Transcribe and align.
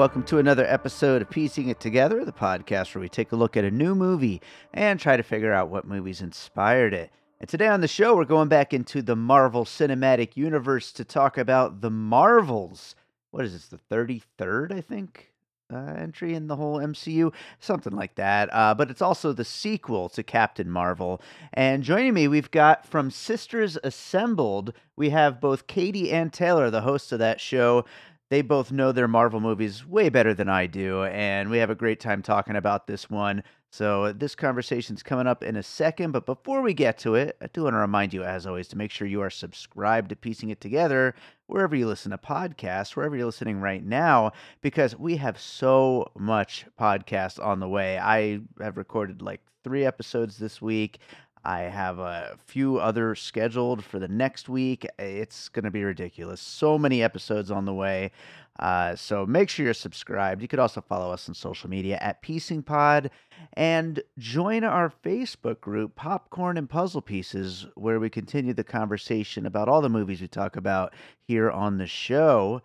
welcome 0.00 0.22
to 0.22 0.38
another 0.38 0.64
episode 0.64 1.20
of 1.20 1.28
Piecing 1.28 1.68
It 1.68 1.78
Together, 1.78 2.24
the 2.24 2.32
podcast 2.32 2.94
where 2.94 3.02
we 3.02 3.08
take 3.10 3.32
a 3.32 3.36
look 3.36 3.54
at 3.54 3.64
a 3.64 3.70
new 3.70 3.94
movie 3.94 4.40
and 4.72 4.98
try 4.98 5.14
to 5.14 5.22
figure 5.22 5.52
out 5.52 5.68
what 5.68 5.86
movies 5.86 6.22
inspired 6.22 6.94
it. 6.94 7.10
And 7.38 7.46
today 7.50 7.66
on 7.66 7.82
the 7.82 7.86
show, 7.86 8.16
we're 8.16 8.24
going 8.24 8.48
back 8.48 8.72
into 8.72 9.02
the 9.02 9.14
Marvel 9.14 9.66
Cinematic 9.66 10.38
Universe 10.38 10.90
to 10.92 11.04
talk 11.04 11.36
about 11.36 11.82
the 11.82 11.90
Marvels. 11.90 12.94
What 13.30 13.44
is 13.44 13.52
this, 13.52 13.66
the 13.66 13.94
33rd, 13.94 14.72
I 14.72 14.80
think, 14.80 15.34
uh, 15.70 15.92
entry 15.98 16.32
in 16.32 16.46
the 16.46 16.56
whole 16.56 16.78
MCU? 16.78 17.30
Something 17.58 17.92
like 17.92 18.14
that. 18.14 18.48
Uh, 18.54 18.74
but 18.74 18.90
it's 18.90 19.02
also 19.02 19.34
the 19.34 19.44
sequel 19.44 20.08
to 20.08 20.22
Captain 20.22 20.70
Marvel. 20.70 21.20
And 21.52 21.82
joining 21.82 22.14
me, 22.14 22.26
we've 22.26 22.50
got 22.50 22.86
from 22.86 23.10
Sisters 23.10 23.76
Assembled, 23.84 24.72
we 24.96 25.10
have 25.10 25.42
both 25.42 25.66
Katie 25.66 26.10
and 26.10 26.32
Taylor, 26.32 26.70
the 26.70 26.80
hosts 26.80 27.12
of 27.12 27.18
that 27.18 27.38
show 27.38 27.84
they 28.30 28.42
both 28.42 28.70
know 28.70 28.92
their 28.92 29.08
Marvel 29.08 29.40
movies 29.40 29.84
way 29.84 30.08
better 30.08 30.32
than 30.32 30.48
I 30.48 30.66
do, 30.66 31.04
and 31.04 31.50
we 31.50 31.58
have 31.58 31.70
a 31.70 31.74
great 31.74 31.98
time 31.98 32.22
talking 32.22 32.56
about 32.56 32.86
this 32.86 33.10
one. 33.10 33.42
So, 33.72 34.12
this 34.12 34.34
conversation's 34.34 35.02
coming 35.02 35.26
up 35.26 35.44
in 35.44 35.56
a 35.56 35.62
second, 35.62 36.12
but 36.12 36.26
before 36.26 36.62
we 36.62 36.72
get 36.72 36.98
to 36.98 37.16
it, 37.16 37.36
I 37.40 37.46
do 37.48 37.64
want 37.64 37.74
to 37.74 37.78
remind 37.78 38.14
you, 38.14 38.24
as 38.24 38.46
always, 38.46 38.68
to 38.68 38.78
make 38.78 38.90
sure 38.90 39.06
you 39.06 39.20
are 39.20 39.30
subscribed 39.30 40.08
to 40.10 40.16
Piecing 40.16 40.50
It 40.50 40.60
Together 40.60 41.14
wherever 41.46 41.74
you 41.74 41.86
listen 41.86 42.12
to 42.12 42.18
podcasts, 42.18 42.94
wherever 42.94 43.16
you're 43.16 43.26
listening 43.26 43.60
right 43.60 43.84
now, 43.84 44.32
because 44.60 44.96
we 44.96 45.16
have 45.16 45.40
so 45.40 46.10
much 46.16 46.66
podcast 46.80 47.44
on 47.44 47.58
the 47.58 47.68
way. 47.68 47.98
I 47.98 48.40
have 48.60 48.76
recorded 48.76 49.22
like 49.22 49.40
three 49.64 49.84
episodes 49.84 50.38
this 50.38 50.62
week. 50.62 50.98
I 51.44 51.60
have 51.60 51.98
a 51.98 52.36
few 52.44 52.78
other 52.78 53.14
scheduled 53.14 53.84
for 53.84 53.98
the 53.98 54.08
next 54.08 54.48
week. 54.48 54.86
It's 54.98 55.48
going 55.48 55.64
to 55.64 55.70
be 55.70 55.84
ridiculous. 55.84 56.40
So 56.40 56.78
many 56.78 57.02
episodes 57.02 57.50
on 57.50 57.64
the 57.64 57.74
way. 57.74 58.12
Uh, 58.58 58.94
so 58.94 59.24
make 59.24 59.48
sure 59.48 59.64
you're 59.64 59.72
subscribed. 59.72 60.42
You 60.42 60.48
could 60.48 60.58
also 60.58 60.82
follow 60.82 61.10
us 61.12 61.28
on 61.28 61.34
social 61.34 61.70
media 61.70 61.96
at 62.02 62.20
Piecing 62.20 62.62
Pod 62.62 63.10
and 63.54 64.02
join 64.18 64.64
our 64.64 64.92
Facebook 65.02 65.60
group, 65.60 65.94
Popcorn 65.94 66.58
and 66.58 66.68
Puzzle 66.68 67.00
Pieces, 67.00 67.66
where 67.74 67.98
we 67.98 68.10
continue 68.10 68.52
the 68.52 68.62
conversation 68.62 69.46
about 69.46 69.68
all 69.68 69.80
the 69.80 69.88
movies 69.88 70.20
we 70.20 70.28
talk 70.28 70.56
about 70.56 70.92
here 71.22 71.50
on 71.50 71.78
the 71.78 71.86
show. 71.86 72.60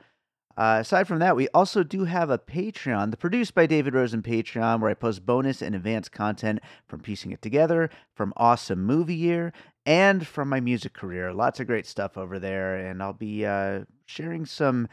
Uh, 0.57 0.77
aside 0.79 1.07
from 1.07 1.19
that, 1.19 1.35
we 1.35 1.47
also 1.49 1.83
do 1.83 2.05
have 2.05 2.29
a 2.29 2.37
Patreon, 2.37 3.11
the 3.11 3.17
Produced 3.17 3.53
by 3.53 3.65
David 3.65 3.93
Rosen 3.93 4.21
Patreon, 4.21 4.79
where 4.79 4.89
I 4.89 4.93
post 4.93 5.25
bonus 5.25 5.61
and 5.61 5.75
advanced 5.75 6.11
content 6.11 6.59
from 6.87 7.01
Piecing 7.01 7.31
It 7.31 7.41
Together, 7.41 7.89
from 8.13 8.33
Awesome 8.37 8.83
Movie 8.83 9.15
Year, 9.15 9.51
and 9.85 10.25
from 10.25 10.47
my 10.47 10.59
music 10.59 10.93
career. 10.93 11.33
Lots 11.33 11.59
of 11.59 11.67
great 11.67 11.85
stuff 11.85 12.17
over 12.17 12.39
there, 12.39 12.75
and 12.75 13.03
I'll 13.03 13.13
be 13.13 13.45
uh, 13.45 13.81
sharing 14.05 14.45
some 14.45 14.87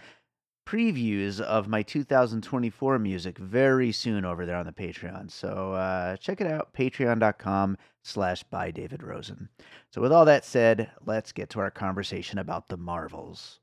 previews 0.66 1.40
of 1.40 1.68
my 1.68 1.82
2024 1.82 2.98
music 2.98 3.38
very 3.38 3.92
soon 3.92 4.24
over 4.24 4.46
there 4.46 4.56
on 4.56 4.66
the 4.66 4.72
Patreon. 4.72 5.30
So 5.30 5.72
uh, 5.72 6.16
check 6.16 6.40
it 6.40 6.46
out, 6.46 6.72
patreon.com 6.72 7.78
slash 8.02 8.42
by 8.44 8.70
David 8.70 9.02
Rosen. 9.02 9.48
So 9.90 10.00
with 10.00 10.12
all 10.12 10.24
that 10.24 10.44
said, 10.44 10.90
let's 11.04 11.32
get 11.32 11.50
to 11.50 11.60
our 11.60 11.70
conversation 11.70 12.38
about 12.38 12.68
the 12.68 12.76
Marvels. 12.76 13.60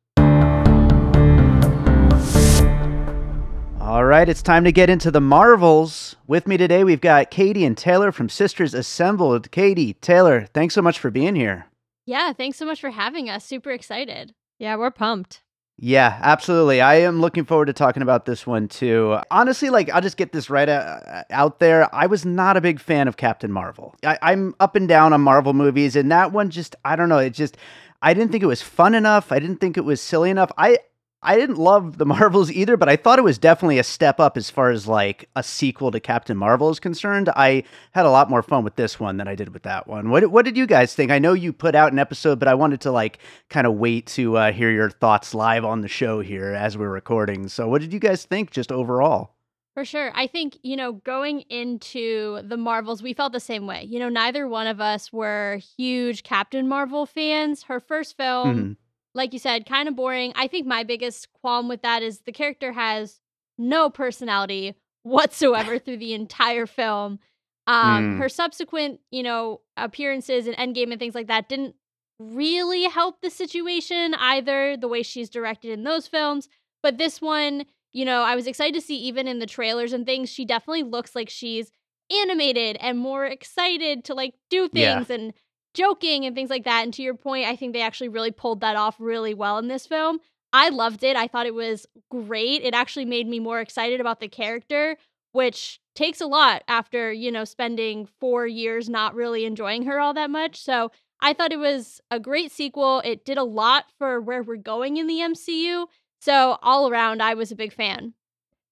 All 3.82 4.04
right, 4.04 4.28
it's 4.28 4.44
time 4.44 4.66
to 4.66 4.72
get 4.72 4.90
into 4.90 5.10
the 5.10 5.22
Marvels. 5.22 6.16
With 6.28 6.48
me 6.48 6.58
today, 6.58 6.84
we've 6.84 7.02
got 7.02 7.32
Katie 7.32 7.66
and 7.66 7.78
Taylor 7.78 8.12
from 8.12 8.28
Sisters 8.28 8.74
Assembled. 8.74 9.50
Katie, 9.52 9.94
Taylor, 9.94 10.48
thanks 10.54 10.76
so 10.76 10.82
much 10.82 11.00
for 11.00 11.10
being 11.10 11.34
here. 11.34 11.66
Yeah, 12.06 12.34
thanks 12.34 12.58
so 12.58 12.66
much 12.66 12.82
for 12.82 12.90
having 12.90 13.30
us. 13.30 13.46
Super 13.46 13.72
excited. 13.72 14.36
Yeah, 14.60 14.76
we're 14.76 14.92
pumped. 14.92 15.42
Yeah, 15.78 16.20
absolutely. 16.22 16.82
I 16.82 16.96
am 16.96 17.22
looking 17.22 17.46
forward 17.46 17.68
to 17.68 17.74
talking 17.74 18.04
about 18.04 18.26
this 18.26 18.46
one 18.46 18.68
too. 18.68 19.18
Honestly, 19.32 19.70
like 19.70 19.90
I'll 19.90 20.02
just 20.02 20.18
get 20.18 20.34
this 20.34 20.50
right 20.50 20.68
uh, 20.68 21.24
out 21.32 21.60
there. 21.60 21.94
I 21.96 22.08
was 22.08 22.26
not 22.26 22.58
a 22.58 22.62
big 22.62 22.82
fan 22.82 23.08
of 23.08 23.16
Captain 23.16 23.52
Marvel. 23.52 23.96
I, 24.06 24.20
I'm 24.22 24.56
up 24.60 24.76
and 24.76 24.90
down 24.90 25.14
on 25.14 25.22
Marvel 25.22 25.54
movies, 25.54 25.96
and 25.96 26.12
that 26.12 26.34
one 26.34 26.50
just 26.50 26.76
I 26.84 26.98
don't 26.98 27.08
know. 27.08 27.20
It 27.20 27.30
just 27.30 27.56
I 28.02 28.14
didn't 28.14 28.32
think 28.32 28.44
it 28.44 28.48
was 28.48 28.62
fun 28.62 28.94
enough. 28.94 29.32
I 29.32 29.40
didn't 29.40 29.62
think 29.62 29.78
it 29.78 29.86
was 29.86 30.02
silly 30.02 30.30
enough. 30.30 30.52
I 30.58 30.80
I 31.22 31.38
didn't 31.38 31.58
love 31.58 31.98
the 31.98 32.06
Marvels 32.20 32.52
either, 32.52 32.78
but 32.78 32.90
I 32.90 32.96
thought 32.96 33.20
it 33.20 33.24
was 33.24 33.38
definitely 33.38 33.80
a 33.80 33.84
step 33.84 34.20
up 34.20 34.38
as 34.38 34.50
far 34.50 34.72
as 34.72 34.88
like 34.88 35.30
a 35.36 35.44
sequel 35.44 35.92
to 35.92 36.00
Captain 36.00 36.38
Marvel 36.38 36.70
is 36.70 36.80
concerned. 36.80 37.30
I 37.36 37.64
had 37.92 38.06
a 38.06 38.10
lot 38.10 38.30
more 38.30 38.42
fun 38.42 38.64
with 38.64 38.76
this 38.76 39.00
one 39.00 39.18
than 39.18 39.28
I 39.28 39.36
did 39.36 39.54
with 39.54 39.64
that 39.64 39.88
one. 39.88 40.10
What 40.10 40.32
what 40.32 40.46
did 40.46 40.58
you 40.58 40.66
guys 40.66 40.94
think? 40.96 41.12
I 41.12 41.20
know 41.20 41.34
you 41.34 41.52
put 41.52 41.76
out 41.76 41.92
an 41.92 42.00
episode, 42.00 42.40
but 42.40 42.48
I 42.48 42.54
wanted 42.54 42.82
to 42.82 42.92
like 42.92 43.20
kind 43.50 43.68
of 43.68 43.74
wait 43.74 44.08
to 44.08 44.38
uh, 44.38 44.52
hear 44.52 44.72
your 44.72 44.90
thoughts 44.90 45.34
live 45.34 45.66
on 45.66 45.82
the 45.82 45.88
show 45.88 46.22
here 46.22 46.54
as 46.54 46.78
we're 46.78 46.90
recording. 46.90 47.50
So, 47.50 47.68
what 47.68 47.82
did 47.82 47.94
you 47.94 48.00
guys 48.00 48.26
think 48.26 48.52
just 48.52 48.72
overall? 48.72 49.36
For 49.76 49.86
sure. 49.86 50.12
I 50.14 50.28
think, 50.28 50.58
you 50.62 50.76
know, 50.76 50.94
going 50.94 51.42
into 51.42 52.42
the 52.44 52.58
Marvels, 52.58 53.02
we 53.02 53.14
felt 53.14 53.32
the 53.32 53.40
same 53.40 53.66
way. 53.66 53.84
You 53.84 54.00
know, 54.00 54.10
neither 54.10 54.46
one 54.46 54.68
of 54.68 54.82
us 54.82 55.14
were 55.14 55.62
huge 55.78 56.24
Captain 56.24 56.68
Marvel 56.68 57.06
fans. 57.06 57.64
Her 57.64 57.80
first 57.80 58.18
film 58.18 58.56
mm-hmm 58.56 58.72
like 59.14 59.34
you 59.34 59.40
said, 59.40 59.66
kind 59.66 59.88
of 59.88 59.96
boring. 59.96 60.34
I 60.36 60.48
think 60.48 60.68
my 60.68 60.84
biggest 60.84 61.28
qualm 61.42 61.68
with 61.68 61.82
that 61.82 62.04
is 62.04 62.20
the 62.22 62.32
character 62.32 62.72
has 62.72 63.20
no 63.58 63.90
personality 63.90 64.76
whatsoever 65.04 65.80
through 65.80 65.98
the 65.98 66.14
entire 66.14 66.66
film. 66.66 67.20
Um, 67.68 68.16
mm. 68.16 68.20
Her 68.20 68.30
subsequent, 68.30 69.00
you 69.12 69.24
know, 69.24 69.62
appearances 69.78 70.48
in 70.48 70.56
Endgame 70.56 70.92
and 70.92 71.00
things 71.00 71.16
like 71.16 71.28
that 71.28 71.50
didn't 71.50 71.76
really 72.20 72.84
help 72.84 73.22
the 73.22 73.30
situation 73.30 74.14
either, 74.16 74.76
the 74.76 74.88
way 74.88 75.04
she's 75.04 75.30
directed 75.30 75.72
in 75.72 75.84
those 75.84 76.08
films. 76.08 76.50
But 76.82 76.98
this 76.98 77.22
one, 77.22 77.66
you 77.94 78.06
know, 78.06 78.24
I 78.24 78.36
was 78.36 78.48
excited 78.48 78.74
to 78.76 78.86
see 78.86 78.98
even 78.98 79.28
in 79.28 79.40
the 79.40 79.46
trailers 79.46 79.94
and 79.94 80.06
things, 80.06 80.30
she 80.30 80.46
definitely 80.46 80.84
looks 80.84 81.16
like 81.16 81.30
she's 81.30 81.72
animated 82.12 82.78
and 82.82 82.98
more 82.98 83.26
excited 83.26 84.04
to 84.06 84.14
like 84.14 84.34
do 84.50 84.68
things 84.68 85.10
yeah. 85.10 85.16
and 85.16 85.34
joking 85.74 86.26
and 86.26 86.36
things 86.36 86.50
like 86.50 86.66
that. 86.66 86.84
And 86.84 86.94
to 86.96 87.02
your 87.02 87.16
point, 87.16 87.48
I 87.48 87.56
think 87.56 87.74
they 87.74 87.82
actually 87.82 88.10
really 88.10 88.32
pulled 88.32 88.62
that 88.62 88.76
off 88.76 88.96
really 89.00 89.34
well 89.34 89.58
in 89.58 89.68
this 89.68 89.86
film. 89.86 90.20
I 90.52 90.70
loved 90.70 91.04
it. 91.04 91.16
I 91.16 91.28
thought 91.28 91.46
it 91.46 91.54
was 91.54 91.86
great. 92.10 92.64
It 92.64 92.74
actually 92.74 93.06
made 93.06 93.28
me 93.28 93.40
more 93.40 93.60
excited 93.60 94.02
about 94.02 94.20
the 94.20 94.28
character, 94.28 94.98
which 95.32 95.80
takes 95.96 96.22
a 96.22 96.26
lot 96.28 96.64
after, 96.68 97.12
you 97.14 97.32
know, 97.32 97.46
spending 97.46 98.08
four 98.20 98.48
years 98.48 98.90
not 98.90 99.14
really 99.14 99.46
enjoying 99.46 99.84
her 99.84 100.00
all 100.00 100.14
that 100.16 100.32
much. 100.32 100.62
So 100.62 100.92
I 101.22 101.34
thought 101.34 101.52
it 101.52 101.60
was 101.60 102.02
a 102.10 102.20
great 102.20 102.52
sequel. 102.52 103.02
It 103.06 103.26
did 103.26 103.38
a 103.38 103.44
lot 103.44 103.86
for 103.98 104.20
where 104.22 104.42
we're 104.42 104.56
going 104.56 104.98
in 104.98 105.08
the 105.08 105.20
MCU. 105.20 105.86
So 106.22 106.58
all 106.62 106.90
around, 106.90 107.22
I 107.22 107.34
was 107.34 107.52
a 107.52 107.56
big 107.56 107.74
fan. 107.74 108.14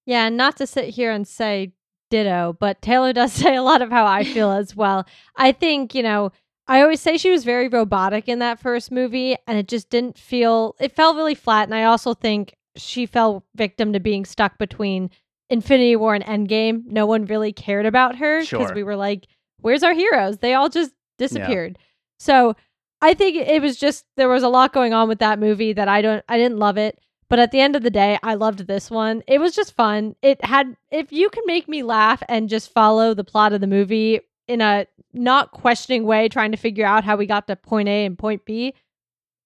Yeah, 0.05 0.29
not 0.29 0.57
to 0.57 0.67
sit 0.67 0.89
here 0.89 1.11
and 1.11 1.27
say 1.27 1.73
ditto, 2.09 2.55
but 2.59 2.81
Taylor 2.81 3.13
does 3.13 3.33
say 3.33 3.55
a 3.55 3.63
lot 3.63 3.81
of 3.81 3.91
how 3.91 4.05
I 4.05 4.23
feel 4.23 4.51
as 4.51 4.75
well. 4.75 5.05
I 5.35 5.51
think, 5.51 5.93
you 5.93 6.03
know, 6.03 6.31
I 6.67 6.81
always 6.81 6.99
say 6.99 7.17
she 7.17 7.31
was 7.31 7.45
very 7.45 7.67
robotic 7.67 8.27
in 8.27 8.39
that 8.39 8.59
first 8.59 8.91
movie, 8.91 9.37
and 9.47 9.57
it 9.57 9.67
just 9.67 9.89
didn't 9.89 10.17
feel, 10.17 10.75
it 10.79 10.91
felt 10.91 11.15
really 11.15 11.35
flat. 11.35 11.67
And 11.67 11.75
I 11.75 11.85
also 11.85 12.13
think 12.13 12.55
she 12.75 13.05
fell 13.05 13.45
victim 13.55 13.93
to 13.93 13.99
being 13.99 14.25
stuck 14.25 14.57
between 14.57 15.09
Infinity 15.49 15.95
War 15.95 16.13
and 16.13 16.25
Endgame. 16.25 16.85
No 16.85 17.05
one 17.05 17.25
really 17.25 17.53
cared 17.53 17.85
about 17.85 18.17
her 18.17 18.41
because 18.41 18.67
sure. 18.67 18.75
we 18.75 18.83
were 18.83 18.97
like, 18.97 19.27
where's 19.61 19.83
our 19.83 19.93
heroes? 19.93 20.39
They 20.39 20.53
all 20.53 20.69
just 20.69 20.91
disappeared. 21.17 21.77
Yeah. 21.79 21.85
So 22.19 22.55
I 23.01 23.13
think 23.13 23.37
it 23.37 23.61
was 23.61 23.77
just, 23.77 24.05
there 24.17 24.29
was 24.29 24.43
a 24.43 24.49
lot 24.49 24.73
going 24.73 24.93
on 24.93 25.07
with 25.07 25.19
that 25.19 25.39
movie 25.39 25.71
that 25.73 25.87
I 25.87 26.01
don't, 26.01 26.23
I 26.27 26.37
didn't 26.37 26.59
love 26.59 26.77
it. 26.77 26.99
But 27.29 27.39
at 27.39 27.51
the 27.51 27.59
end 27.59 27.75
of 27.75 27.83
the 27.83 27.89
day, 27.89 28.17
I 28.23 28.35
loved 28.35 28.67
this 28.67 28.89
one. 28.89 29.21
It 29.27 29.39
was 29.39 29.53
just 29.53 29.75
fun. 29.75 30.15
It 30.21 30.43
had, 30.45 30.77
if 30.91 31.11
you 31.11 31.29
can 31.29 31.43
make 31.45 31.67
me 31.67 31.83
laugh 31.83 32.23
and 32.29 32.47
just 32.47 32.71
follow 32.71 33.13
the 33.13 33.23
plot 33.23 33.51
of 33.51 33.61
the 33.61 33.67
movie 33.67 34.21
in 34.47 34.61
a 34.61 34.87
not 35.13 35.51
questioning 35.51 36.05
way, 36.05 36.29
trying 36.29 36.51
to 36.51 36.57
figure 36.57 36.85
out 36.85 37.03
how 37.03 37.15
we 37.15 37.25
got 37.25 37.47
to 37.47 37.55
point 37.55 37.89
A 37.89 38.05
and 38.05 38.17
point 38.17 38.45
B, 38.45 38.73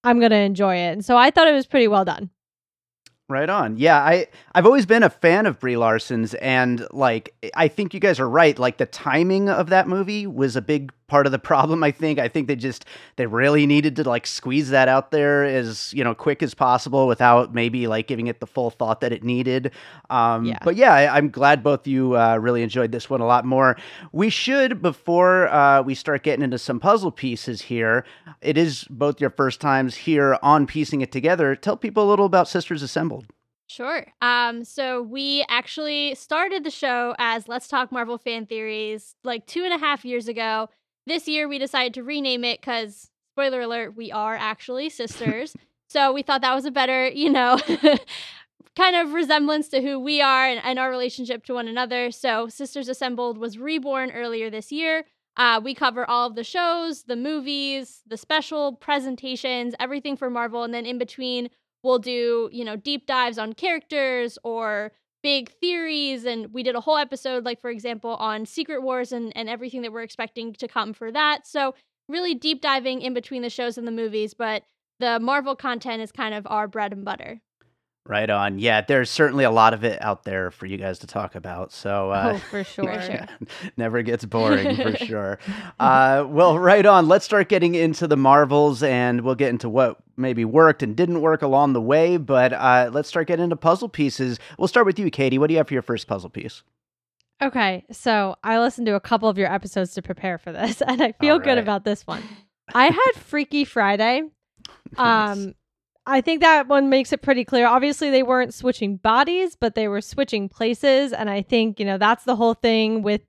I'm 0.04 0.18
going 0.18 0.30
to 0.30 0.36
enjoy 0.36 0.76
it. 0.76 0.92
And 0.92 1.04
so 1.04 1.16
I 1.16 1.30
thought 1.30 1.48
it 1.48 1.52
was 1.52 1.66
pretty 1.66 1.88
well 1.88 2.04
done. 2.04 2.30
Right 3.28 3.48
on. 3.48 3.78
Yeah, 3.78 3.98
I 3.98 4.26
I've 4.54 4.66
always 4.66 4.84
been 4.84 5.02
a 5.02 5.08
fan 5.08 5.46
of 5.46 5.58
Brie 5.58 5.76
Larson's 5.76 6.34
and 6.34 6.86
like 6.90 7.34
I 7.54 7.66
think 7.68 7.94
you 7.94 8.00
guys 8.00 8.20
are 8.20 8.28
right. 8.28 8.58
Like 8.58 8.76
the 8.76 8.84
timing 8.84 9.48
of 9.48 9.70
that 9.70 9.88
movie 9.88 10.26
was 10.26 10.54
a 10.54 10.60
big 10.60 10.92
part 11.12 11.26
of 11.26 11.32
the 11.32 11.38
problem, 11.38 11.84
I 11.84 11.90
think. 11.90 12.18
I 12.18 12.26
think 12.26 12.48
they 12.48 12.56
just 12.56 12.86
they 13.16 13.26
really 13.26 13.66
needed 13.66 13.96
to 13.96 14.08
like 14.08 14.26
squeeze 14.26 14.70
that 14.70 14.88
out 14.88 15.10
there 15.10 15.44
as, 15.44 15.92
you 15.92 16.02
know, 16.02 16.14
quick 16.14 16.42
as 16.42 16.54
possible 16.54 17.06
without 17.06 17.52
maybe 17.52 17.86
like 17.86 18.06
giving 18.06 18.28
it 18.28 18.40
the 18.40 18.46
full 18.46 18.70
thought 18.70 19.02
that 19.02 19.12
it 19.12 19.22
needed. 19.22 19.72
Um 20.08 20.46
yeah. 20.46 20.58
but 20.64 20.74
yeah, 20.74 20.94
I, 20.94 21.18
am 21.18 21.28
glad 21.28 21.62
both 21.62 21.86
you 21.86 22.16
uh, 22.16 22.38
really 22.38 22.62
enjoyed 22.62 22.92
this 22.92 23.10
one 23.10 23.20
a 23.20 23.26
lot 23.26 23.44
more. 23.44 23.76
We 24.12 24.30
should 24.30 24.80
before 24.80 25.48
uh, 25.48 25.82
we 25.82 25.94
start 25.94 26.22
getting 26.22 26.42
into 26.42 26.58
some 26.58 26.80
puzzle 26.80 27.10
pieces 27.12 27.60
here. 27.60 28.06
It 28.40 28.56
is 28.56 28.84
both 28.88 29.20
your 29.20 29.30
first 29.30 29.60
times 29.60 29.94
here 29.94 30.38
on 30.42 30.66
piecing 30.66 31.02
it 31.02 31.12
together. 31.12 31.54
Tell 31.54 31.76
people 31.76 32.04
a 32.04 32.08
little 32.08 32.24
about 32.24 32.48
Sisters 32.48 32.82
Assembled. 32.82 33.26
Sure. 33.72 34.04
Um, 34.20 34.64
so 34.64 35.00
we 35.00 35.46
actually 35.48 36.14
started 36.14 36.62
the 36.62 36.70
show 36.70 37.14
as 37.18 37.48
Let's 37.48 37.68
Talk 37.68 37.90
Marvel 37.90 38.18
Fan 38.18 38.44
Theories 38.44 39.14
like 39.24 39.46
two 39.46 39.64
and 39.64 39.72
a 39.72 39.78
half 39.78 40.04
years 40.04 40.28
ago. 40.28 40.68
This 41.06 41.26
year 41.28 41.48
we 41.48 41.58
decided 41.58 41.94
to 41.94 42.02
rename 42.02 42.44
it 42.44 42.60
because, 42.60 43.10
spoiler 43.34 43.62
alert, 43.62 43.96
we 43.96 44.12
are 44.12 44.36
actually 44.36 44.88
sisters. 44.90 45.54
so 45.88 46.12
we 46.12 46.22
thought 46.22 46.42
that 46.42 46.54
was 46.54 46.64
a 46.64 46.70
better, 46.70 47.08
you 47.08 47.30
know, 47.30 47.58
kind 48.76 48.96
of 48.96 49.12
resemblance 49.12 49.68
to 49.68 49.82
who 49.82 49.98
we 49.98 50.20
are 50.20 50.46
and, 50.46 50.60
and, 50.64 50.78
our 50.78 50.90
relationship 50.90 51.44
to 51.44 51.54
one 51.54 51.68
another. 51.68 52.10
So, 52.10 52.48
Sisters 52.48 52.88
Assembled 52.88 53.38
was 53.38 53.58
reborn 53.58 54.10
earlier 54.10 54.48
this 54.48 54.72
year. 54.72 55.04
Uh, 55.36 55.60
we 55.62 55.74
cover 55.74 56.08
all 56.08 56.26
of 56.26 56.36
the 56.36 56.44
shows, 56.44 57.04
the 57.04 57.16
movies, 57.16 58.02
the 58.06 58.16
special 58.16 58.74
presentations, 58.74 59.74
everything 59.80 60.16
for 60.16 60.28
Marvel. 60.28 60.62
And 60.62 60.74
then 60.74 60.84
in 60.84 60.98
between, 60.98 61.48
we'll 61.82 61.98
do, 61.98 62.50
you 62.52 62.64
know, 62.64 62.76
deep 62.76 63.06
dives 63.06 63.38
on 63.38 63.54
characters 63.54 64.38
or 64.44 64.92
big 65.22 65.50
theories. 65.60 66.24
And 66.24 66.52
we 66.52 66.62
did 66.62 66.74
a 66.74 66.80
whole 66.80 66.96
episode, 66.96 67.44
like, 67.44 67.60
for 67.60 67.70
example, 67.70 68.16
on 68.16 68.46
Secret 68.46 68.82
Wars 68.82 69.12
and, 69.12 69.34
and 69.36 69.48
everything 69.48 69.82
that 69.82 69.92
we're 69.92 70.02
expecting 70.02 70.52
to 70.54 70.68
come 70.68 70.92
for 70.92 71.10
that. 71.12 71.46
So, 71.46 71.74
really 72.08 72.34
deep 72.34 72.60
diving 72.60 73.00
in 73.00 73.14
between 73.14 73.42
the 73.42 73.50
shows 73.50 73.78
and 73.78 73.86
the 73.86 73.92
movies. 73.92 74.34
But 74.34 74.64
the 74.98 75.18
Marvel 75.20 75.56
content 75.56 76.02
is 76.02 76.12
kind 76.12 76.34
of 76.34 76.46
our 76.48 76.68
bread 76.68 76.92
and 76.92 77.04
butter. 77.04 77.40
Right 78.04 78.28
on. 78.28 78.58
Yeah, 78.58 78.80
there's 78.80 79.10
certainly 79.10 79.44
a 79.44 79.50
lot 79.50 79.74
of 79.74 79.84
it 79.84 80.02
out 80.02 80.24
there 80.24 80.50
for 80.50 80.66
you 80.66 80.76
guys 80.76 80.98
to 81.00 81.06
talk 81.06 81.36
about. 81.36 81.70
So, 81.70 82.10
uh, 82.10 82.32
oh, 82.34 82.38
for 82.38 82.64
sure. 82.64 83.00
sure. 83.00 83.26
never 83.76 84.02
gets 84.02 84.24
boring 84.24 84.74
for 84.74 84.96
sure. 85.04 85.38
Uh, 85.78 86.24
well, 86.26 86.58
right 86.58 86.84
on. 86.84 87.06
Let's 87.06 87.24
start 87.24 87.48
getting 87.48 87.76
into 87.76 88.08
the 88.08 88.16
Marvels 88.16 88.82
and 88.82 89.20
we'll 89.20 89.36
get 89.36 89.50
into 89.50 89.68
what 89.68 89.98
maybe 90.16 90.44
worked 90.44 90.82
and 90.82 90.96
didn't 90.96 91.20
work 91.20 91.42
along 91.42 91.74
the 91.74 91.80
way. 91.80 92.16
But 92.16 92.52
uh, 92.52 92.90
let's 92.92 93.08
start 93.08 93.28
getting 93.28 93.44
into 93.44 93.56
puzzle 93.56 93.88
pieces. 93.88 94.40
We'll 94.58 94.68
start 94.68 94.84
with 94.84 94.98
you, 94.98 95.08
Katie. 95.08 95.38
What 95.38 95.46
do 95.46 95.54
you 95.54 95.58
have 95.58 95.68
for 95.68 95.74
your 95.74 95.82
first 95.82 96.08
puzzle 96.08 96.30
piece? 96.30 96.64
Okay, 97.40 97.84
so 97.90 98.34
I 98.42 98.58
listened 98.58 98.86
to 98.86 98.94
a 98.94 99.00
couple 99.00 99.28
of 99.28 99.38
your 99.38 99.52
episodes 99.52 99.94
to 99.94 100.02
prepare 100.02 100.38
for 100.38 100.52
this, 100.52 100.80
and 100.80 101.02
I 101.02 101.12
feel 101.12 101.38
right. 101.38 101.44
good 101.44 101.58
about 101.58 101.84
this 101.84 102.06
one. 102.06 102.22
I 102.72 102.86
had 102.86 103.12
Freaky 103.16 103.64
Friday. 103.64 104.22
Um, 104.96 105.54
I 106.06 106.20
think 106.20 106.40
that 106.40 106.66
one 106.66 106.88
makes 106.88 107.12
it 107.12 107.22
pretty 107.22 107.44
clear. 107.44 107.66
Obviously, 107.66 108.10
they 108.10 108.22
weren't 108.22 108.54
switching 108.54 108.96
bodies, 108.96 109.56
but 109.56 109.74
they 109.74 109.86
were 109.86 110.00
switching 110.00 110.48
places. 110.48 111.12
And 111.12 111.30
I 111.30 111.42
think, 111.42 111.78
you 111.78 111.86
know, 111.86 111.98
that's 111.98 112.24
the 112.24 112.36
whole 112.36 112.54
thing 112.54 113.02
with 113.02 113.20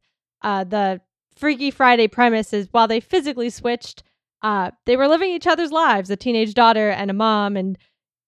uh, 0.41 0.63
the 0.63 1.01
Freaky 1.35 1.71
Friday 1.71 2.07
premise 2.07 2.51
is 2.51 2.67
while 2.71 2.87
they 2.87 2.99
physically 2.99 3.49
switched, 3.49 4.03
uh, 4.41 4.71
they 4.85 4.97
were 4.97 5.07
living 5.07 5.31
each 5.31 5.47
other's 5.47 5.71
lives 5.71 6.09
a 6.09 6.15
teenage 6.15 6.53
daughter 6.55 6.89
and 6.89 7.11
a 7.11 7.13
mom. 7.13 7.55
And 7.55 7.77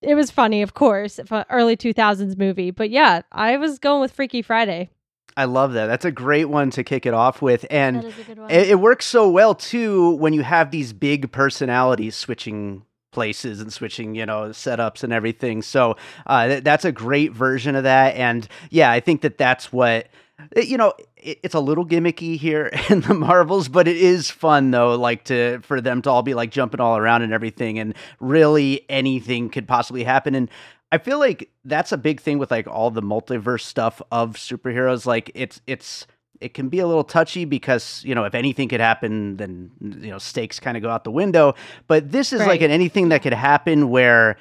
it 0.02 0.14
was 0.16 0.30
funny, 0.30 0.62
of 0.62 0.76
course, 0.76 1.20
early 1.50 1.76
2000s 1.76 2.38
movie. 2.38 2.70
But 2.72 2.92
yeah, 2.92 3.22
I 3.32 3.58
was 3.58 3.80
going 3.80 4.02
with 4.02 4.12
Freaky 4.12 4.44
Friday. 4.44 4.90
I 5.38 5.46
love 5.46 5.74
that. 5.74 5.88
That's 5.88 6.06
a 6.06 6.12
great 6.12 6.46
one 6.46 6.70
to 6.72 6.84
kick 6.84 7.06
it 7.06 7.14
off 7.14 7.42
with. 7.42 7.66
And 7.70 8.06
it, 8.50 8.70
it 8.70 8.80
works 8.80 9.06
so 9.06 9.30
well, 9.30 9.54
too, 9.54 10.12
when 10.16 10.34
you 10.34 10.44
have 10.44 10.72
these 10.72 10.94
big 10.94 11.32
personalities 11.32 12.16
switching 12.16 12.86
places 13.16 13.62
and 13.62 13.74
switching, 13.74 14.14
you 14.14 14.26
know, 14.26 14.50
setups 14.50 15.04
and 15.04 15.14
everything. 15.14 15.62
So 15.62 15.96
uh, 16.28 16.48
th- 16.48 16.64
that's 16.64 16.84
a 16.86 16.92
great 16.92 17.32
version 17.32 17.76
of 17.76 17.84
that. 17.84 18.16
And 18.16 18.48
yeah, 18.70 18.92
I 18.92 19.00
think 19.00 19.22
that 19.22 19.38
that's 19.38 19.74
what 19.74 20.10
you 20.58 20.76
know 20.78 20.94
it, 21.16 21.40
it's 21.44 21.56
a 21.56 21.60
little 21.62 21.86
gimmicky 21.86 22.38
here 22.38 22.70
in 22.90 23.00
the 23.02 23.14
marvels 23.14 23.70
but 23.70 23.88
it 23.88 23.96
is 23.96 24.30
fun 24.30 24.70
though 24.72 24.96
like 24.96 25.24
to 25.24 25.60
for 25.62 25.80
them 25.80 26.02
to 26.02 26.10
all 26.10 26.24
be 26.24 26.34
like 26.34 26.52
jumping 26.52 26.82
all 26.82 26.98
around 26.98 27.22
and 27.22 27.32
everything 27.32 27.80
and 27.80 27.96
really 28.20 28.86
anything 28.90 29.50
could 29.50 29.66
possibly 29.66 30.04
happen 30.04 30.36
and 30.36 30.50
i 30.92 30.98
feel 30.98 31.20
like 31.20 31.50
that's 31.64 31.94
a 31.94 31.98
big 31.98 32.20
thing 32.20 32.38
with 32.38 32.52
like 32.52 32.68
all 32.68 32.92
the 32.92 33.02
multiverse 33.02 33.62
stuff 33.62 34.02
of 34.12 34.34
superheroes 34.34 35.06
like 35.06 35.32
it's 35.36 35.62
it's 35.68 36.06
it 36.42 36.54
can 36.54 36.70
be 36.70 36.80
a 36.80 36.88
little 36.88 37.04
touchy 37.04 37.46
because 37.46 38.04
you 38.06 38.16
know 38.16 38.24
if 38.26 38.36
anything 38.36 38.70
could 38.70 38.80
happen 38.80 39.38
then 39.38 39.72
you 39.82 40.10
know 40.10 40.18
stakes 40.18 40.60
kind 40.60 40.78
of 40.78 40.84
go 40.84 40.90
out 40.90 41.04
the 41.04 41.12
window. 41.12 41.54
But 41.88 42.12
this 42.12 42.34
is 42.34 42.42
right. 42.42 42.50
like 42.50 42.62
an 42.62 42.72
anything 42.72 43.10
that 43.10 43.22
could 43.22 43.34
happen 43.34 43.90
where 43.90 44.38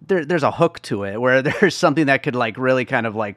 there, 0.00 0.24
there's 0.24 0.42
a 0.42 0.50
hook 0.50 0.80
to 0.82 1.04
it 1.04 1.20
where 1.20 1.42
there's 1.60 1.76
something 1.76 2.06
that 2.06 2.22
could 2.22 2.34
like 2.34 2.56
really 2.56 2.84
kind 2.84 3.06
of 3.06 3.14
like 3.14 3.36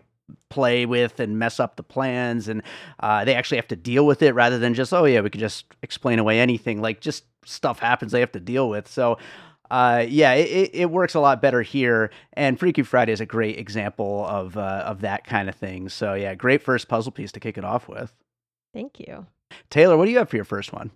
play 0.49 0.85
with 0.85 1.19
and 1.19 1.39
mess 1.39 1.59
up 1.59 1.75
the 1.75 1.83
plans 1.83 2.47
and 2.47 2.61
uh, 2.99 3.25
they 3.25 3.33
actually 3.33 3.57
have 3.57 3.67
to 3.67 3.75
deal 3.75 4.05
with 4.05 4.21
it 4.21 4.33
rather 4.35 4.59
than 4.59 4.73
just 4.73 4.93
oh 4.93 5.05
yeah 5.05 5.21
we 5.21 5.29
could 5.29 5.39
just 5.39 5.65
explain 5.81 6.19
away 6.19 6.39
anything. 6.39 6.81
Like 6.81 7.01
just 7.01 7.25
stuff 7.45 7.79
happens 7.79 8.11
they 8.11 8.19
have 8.19 8.31
to 8.33 8.39
deal 8.39 8.69
with. 8.69 8.87
So 8.87 9.17
uh, 9.69 10.05
yeah, 10.07 10.33
it, 10.33 10.71
it 10.73 10.91
works 10.91 11.13
a 11.15 11.19
lot 11.19 11.41
better 11.41 11.61
here. 11.61 12.11
And 12.33 12.59
Freaky 12.59 12.83
Friday 12.83 13.11
is 13.11 13.21
a 13.21 13.25
great 13.25 13.57
example 13.57 14.25
of 14.25 14.57
uh, 14.57 14.83
of 14.85 15.01
that 15.01 15.25
kind 15.25 15.49
of 15.49 15.55
thing. 15.55 15.89
So 15.89 16.13
yeah, 16.13 16.35
great 16.35 16.61
first 16.61 16.87
puzzle 16.87 17.11
piece 17.11 17.31
to 17.33 17.39
kick 17.39 17.57
it 17.57 17.65
off 17.65 17.87
with. 17.87 18.13
Thank 18.73 18.99
you, 18.99 19.25
Taylor. 19.69 19.97
What 19.97 20.05
do 20.05 20.11
you 20.11 20.17
have 20.17 20.29
for 20.29 20.35
your 20.35 20.45
first 20.45 20.73
one? 20.73 20.91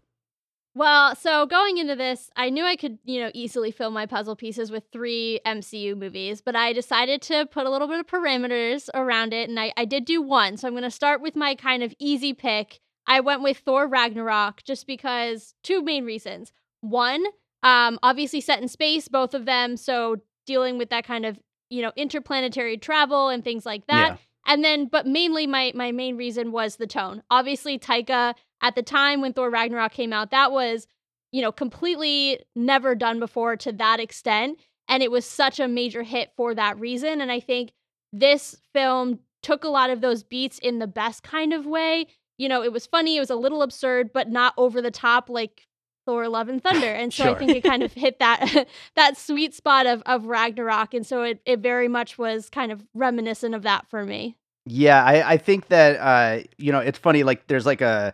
Well, 0.75 1.16
so 1.16 1.46
going 1.46 1.78
into 1.78 1.96
this, 1.96 2.31
I 2.36 2.50
knew 2.50 2.66
I 2.66 2.75
could, 2.75 2.98
you 3.04 3.20
know, 3.20 3.30
easily 3.36 3.70
fill 3.70 3.92
my 3.92 4.08
puzzle 4.08 4.36
pieces 4.36 4.72
with 4.72 4.86
three 4.92 5.40
MCU 5.46 5.96
movies, 5.96 6.42
but 6.42 6.56
I 6.56 6.74
decided 6.74 7.22
to 7.24 7.46
put 7.46 7.68
a 7.68 7.69
little 7.69 7.88
bit 7.88 8.00
of 8.00 8.08
parameters 8.08 8.90
around 8.96 9.34
it, 9.34 9.50
and 9.50 9.60
I, 9.60 9.72
I 9.78 9.86
did 9.86 10.04
do 10.04 10.19
one. 10.19 10.58
So 10.58 10.68
I'm 10.68 10.74
going 10.74 10.81
to 10.81 10.90
start 10.90 11.22
with 11.22 11.36
my 11.36 11.54
kind 11.54 11.84
of 11.84 11.94
easy 12.00 12.34
pick. 12.34 12.80
I 13.06 13.19
went 13.19 13.44
with 13.44 13.60
Thor 13.60 13.88
Ragnarok 13.88 14.64
just 14.64 14.88
because 14.88 15.54
two 15.62 15.84
main 15.84 16.06
reasons. 16.06 16.54
One, 16.81 17.24
um, 17.63 17.98
obviously 18.04 18.42
set 18.42 18.62
in 18.62 18.68
space, 18.68 19.07
both 19.07 19.33
of 19.33 19.45
them. 19.45 19.77
So 19.77 20.18
dealing 20.45 20.77
with 20.77 20.89
that 20.89 21.06
kind 21.06 21.25
of, 21.25 21.39
you 21.69 21.81
know, 21.81 21.92
interplanetary 21.95 22.77
travel 22.77 23.30
and 23.30 23.44
things 23.44 23.65
like 23.65 23.88
that. 23.88 24.12
Yeah. 24.12 24.18
And 24.45 24.63
then, 24.63 24.88
but 24.88 25.07
mainly 25.07 25.48
my 25.48 25.71
my 25.74 25.92
main 25.94 26.18
reason 26.18 26.51
was 26.51 26.75
the 26.75 26.86
tone. 26.86 27.24
Obviously, 27.31 27.80
Taika 27.80 28.36
at 28.62 28.75
the 28.75 28.83
time 28.83 29.21
when 29.21 29.33
Thor 29.33 29.50
Ragnarok 29.50 29.94
came 29.94 30.12
out, 30.12 30.31
that 30.31 30.51
was, 30.51 30.86
you 31.31 31.42
know, 31.42 31.51
completely 31.51 32.39
never 32.56 32.94
done 32.94 33.19
before 33.19 33.56
to 33.57 33.71
that 33.71 34.01
extent. 34.01 34.59
And 34.89 35.01
it 35.01 35.12
was 35.12 35.25
such 35.25 35.62
a 35.62 35.68
major 35.68 36.04
hit 36.04 36.31
for 36.36 36.54
that 36.56 36.77
reason. 36.77 37.21
And 37.21 37.31
I 37.31 37.39
think 37.39 37.71
this 38.12 38.57
film 38.74 39.19
took 39.42 39.63
a 39.63 39.69
lot 39.69 39.89
of 39.89 40.01
those 40.01 40.24
beats 40.24 40.59
in 40.59 40.80
the 40.80 40.88
best 40.88 41.24
kind 41.24 41.54
of 41.54 41.66
way. 41.66 42.07
You 42.38 42.50
know, 42.50 42.63
it 42.63 42.74
was 42.74 42.86
funny, 42.86 43.16
it 43.16 43.21
was 43.21 43.30
a 43.30 43.36
little 43.36 43.62
absurd, 43.62 44.12
but 44.13 44.30
not 44.30 44.54
over 44.57 44.81
the 44.81 44.92
top 44.92 45.30
like 45.30 45.66
Thor 46.06 46.28
Love 46.28 46.50
and 46.50 46.62
Thunder. 46.62 46.88
And 46.88 47.14
so 47.14 47.24
sure. 47.24 47.36
I 47.36 47.40
think 47.40 47.52
it 47.52 47.64
kind 47.64 47.84
of 47.84 47.94
hit 47.94 48.20
that 48.20 48.68
that 48.96 49.18
sweet 49.18 49.54
spot 49.54 49.86
of 49.86 50.02
of 50.06 50.26
Ragnarok. 50.26 50.94
And 50.94 51.06
so 51.06 51.24
it, 51.24 51.42
it 51.45 51.60
very 51.60 51.88
much 51.88 52.18
was 52.18 52.50
kind 52.50 52.72
of 52.72 52.83
reminiscent 52.94 53.56
of 53.56 53.64
that 53.64 53.88
for 53.90 54.06
me. 54.06 54.38
Yeah, 54.66 55.04
I, 55.04 55.33
I 55.33 55.38
think 55.38 55.68
that 55.68 55.98
uh, 56.00 56.44
you 56.57 56.72
know, 56.72 56.80
it's 56.80 56.98
funny, 56.98 57.24
like 57.24 57.48
there's 57.48 57.66
like 57.66 57.81
a 57.81 58.14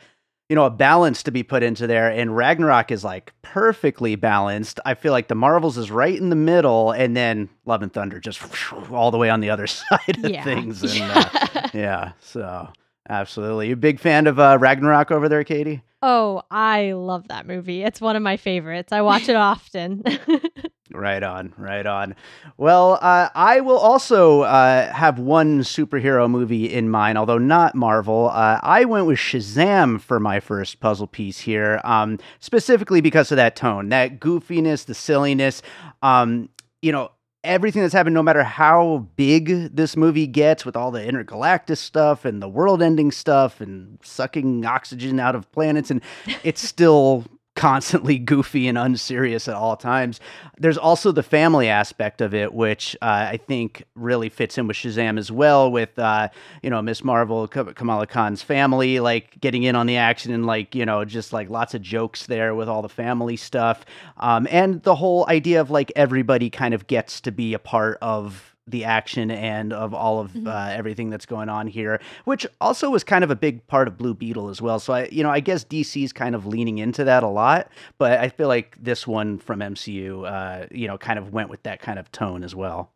you 0.49 0.55
know, 0.55 0.65
a 0.65 0.71
balance 0.71 1.21
to 1.23 1.31
be 1.31 1.43
put 1.43 1.61
into 1.61 1.85
there, 1.85 2.09
and 2.09 2.35
Ragnarok 2.35 2.89
is 2.91 3.03
like 3.03 3.33
perfectly 3.43 4.15
balanced. 4.15 4.79
I 4.83 4.95
feel 4.95 5.11
like 5.11 5.27
the 5.27 5.35
Marvels 5.35 5.77
is 5.77 5.91
right 5.91 6.17
in 6.17 6.29
the 6.29 6.35
middle, 6.35 6.91
and 6.91 7.15
then 7.15 7.49
Love 7.65 7.83
and 7.83 7.93
Thunder 7.93 8.19
just 8.19 8.41
all 8.91 9.11
the 9.11 9.17
way 9.19 9.29
on 9.29 9.41
the 9.41 9.51
other 9.51 9.67
side 9.67 10.17
of 10.23 10.31
yeah. 10.31 10.43
things. 10.43 10.81
And, 10.81 11.11
uh, 11.11 11.69
yeah, 11.71 12.13
so 12.19 12.67
absolutely. 13.09 13.67
You 13.67 13.73
a 13.73 13.77
big 13.77 13.99
fan 13.99 14.27
of 14.27 14.39
uh, 14.39 14.57
Ragnarok 14.59 15.11
over 15.11 15.27
there, 15.27 15.43
Katie? 15.43 15.81
Oh, 16.01 16.43
I 16.49 16.93
love 16.93 17.27
that 17.27 17.45
movie. 17.45 17.83
It's 17.83 17.99
one 17.99 18.15
of 18.15 18.21
my 18.21 18.37
favorites. 18.37 18.93
I 18.93 19.01
watch 19.01 19.27
it 19.27 19.35
often. 19.35 20.03
right 20.93 21.21
on, 21.21 21.53
right 21.57 21.85
on. 21.85 22.15
Well, 22.57 22.97
uh, 23.01 23.29
I 23.35 23.59
will 23.59 23.77
also 23.77 24.41
uh, 24.41 24.91
have 24.93 25.19
one 25.19 25.59
superhero 25.59 26.29
movie 26.29 26.71
in 26.71 26.89
mind, 26.89 27.17
although 27.17 27.37
not 27.37 27.75
Marvel. 27.75 28.29
Uh, 28.29 28.59
I 28.63 28.85
went 28.85 29.07
with 29.07 29.19
Shazam 29.19 29.99
for 29.99 30.19
my 30.19 30.39
first 30.39 30.79
puzzle 30.79 31.07
piece 31.07 31.39
here, 31.39 31.81
um, 31.83 32.17
specifically 32.39 33.01
because 33.01 33.31
of 33.31 33.35
that 33.35 33.57
tone, 33.57 33.89
that 33.89 34.19
goofiness, 34.19 34.85
the 34.85 34.93
silliness. 34.93 35.61
Um, 36.01 36.49
you 36.81 36.93
know, 36.93 37.11
everything 37.43 37.81
that's 37.81 37.93
happened, 37.93 38.13
no 38.13 38.23
matter 38.23 38.43
how 38.43 39.07
big 39.15 39.75
this 39.75 39.95
movie 39.95 40.27
gets 40.27 40.65
with 40.65 40.75
all 40.75 40.91
the 40.91 41.05
intergalactic 41.05 41.77
stuff 41.77 42.25
and 42.25 42.41
the 42.41 42.49
world 42.49 42.81
ending 42.81 43.11
stuff 43.11 43.61
and 43.61 43.97
sucking 44.03 44.65
oxygen 44.65 45.19
out 45.19 45.35
of 45.35 45.51
planets, 45.51 45.89
and 45.91 46.01
it's 46.43 46.61
still 46.61 47.25
constantly 47.59 48.17
goofy 48.31 48.69
and 48.69 48.77
unserious 48.77 49.49
at 49.49 49.53
all 49.53 49.75
times. 49.75 50.21
There's 50.57 50.77
also 50.77 51.11
the 51.11 51.21
family 51.21 51.67
aspect 51.67 52.21
of 52.21 52.33
it, 52.33 52.53
which 52.53 52.95
uh, 53.01 53.27
I 53.31 53.37
think 53.37 53.83
really 53.95 54.29
fits 54.29 54.57
in 54.57 54.65
with 54.65 54.77
Shazam 54.77 55.19
as 55.19 55.29
well. 55.29 55.69
With 55.69 55.99
uh, 55.99 56.29
you 56.63 56.69
know 56.69 56.81
Miss 56.81 57.03
Marvel, 57.03 57.49
Kamala 57.49 58.07
Khan's 58.07 58.41
family, 58.41 59.01
like 59.01 59.39
getting 59.41 59.63
in 59.63 59.75
on 59.75 59.87
the 59.87 59.97
action 59.97 60.33
and 60.33 60.45
like 60.45 60.73
you 60.73 60.85
know 60.85 61.03
just 61.03 61.33
like 61.33 61.49
lots 61.49 61.73
of 61.73 61.81
jokes 61.81 62.27
there 62.27 62.55
with 62.55 62.69
all 62.69 62.81
the 62.81 62.89
family 62.89 63.35
stuff, 63.35 63.85
um, 64.17 64.47
and 64.49 64.81
the 64.83 64.95
whole 64.95 65.25
idea 65.27 65.59
of 65.59 65.69
like 65.69 65.91
everybody 65.97 66.49
kind 66.49 66.73
of 66.73 66.87
gets 66.87 67.19
to 67.21 67.31
be 67.31 67.53
a 67.53 67.59
part 67.59 67.97
of 68.01 68.48
the 68.69 68.85
action 68.85 69.31
and 69.31 69.73
of 69.73 69.93
all 69.93 70.19
of 70.19 70.31
mm-hmm. 70.31 70.47
uh, 70.47 70.69
everything 70.69 71.09
that's 71.09 71.25
going 71.25 71.49
on 71.49 71.67
here, 71.67 71.99
which 72.25 72.45
also 72.61 72.89
was 72.89 73.03
kind 73.03 73.23
of 73.23 73.31
a 73.31 73.35
big 73.35 73.65
part 73.67 73.87
of 73.87 73.97
Blue 73.97 74.13
Beetle 74.13 74.49
as 74.49 74.61
well. 74.61 74.79
So 74.79 74.93
I, 74.93 75.09
you 75.11 75.23
know, 75.23 75.29
I 75.29 75.39
guess 75.39 75.63
DC's 75.63 76.13
kind 76.13 76.35
of 76.35 76.45
leaning 76.45 76.77
into 76.77 77.03
that 77.03 77.23
a 77.23 77.27
lot, 77.27 77.69
but 77.97 78.19
I 78.19 78.29
feel 78.29 78.47
like 78.47 78.77
this 78.81 79.07
one 79.07 79.37
from 79.39 79.59
MCU, 79.59 80.29
uh, 80.29 80.67
you 80.71 80.87
know, 80.87 80.97
kind 80.97 81.19
of 81.19 81.33
went 81.33 81.49
with 81.49 81.63
that 81.63 81.81
kind 81.81 81.99
of 81.99 82.11
tone 82.11 82.43
as 82.43 82.55
well. 82.55 82.91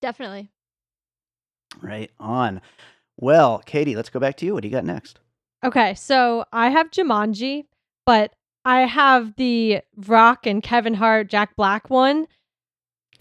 Definitely. 0.00 0.50
Right 1.80 2.10
on. 2.20 2.60
Well, 3.16 3.60
Katie, 3.64 3.96
let's 3.96 4.10
go 4.10 4.20
back 4.20 4.36
to 4.38 4.46
you. 4.46 4.54
What 4.54 4.62
do 4.62 4.68
you 4.68 4.74
got 4.74 4.84
next? 4.84 5.20
Okay, 5.64 5.94
so 5.94 6.44
I 6.52 6.68
have 6.68 6.90
Jumanji, 6.90 7.64
but 8.04 8.34
I 8.64 8.80
have 8.80 9.34
the 9.36 9.80
Rock 9.96 10.46
and 10.46 10.62
Kevin 10.62 10.94
Hart, 10.94 11.28
Jack 11.28 11.56
Black 11.56 11.88
one 11.88 12.26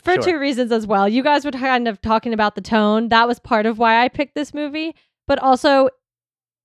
for 0.04 0.16
Sure. 0.16 0.24
two 0.24 0.40
reasons 0.40 0.72
as 0.72 0.86
well. 0.86 1.08
You 1.08 1.24
guys 1.24 1.46
were 1.46 1.52
kind 1.52 1.88
of 1.88 2.02
talking 2.02 2.34
about 2.34 2.56
the 2.56 2.62
tone. 2.62 3.10
That 3.10 3.28
was 3.28 3.40
part 3.40 3.66
of 3.66 3.78
why 3.80 4.04
I 4.04 4.10
picked 4.10 4.36
this 4.36 4.54
movie. 4.54 4.96
But 5.28 5.40
also, 5.40 5.90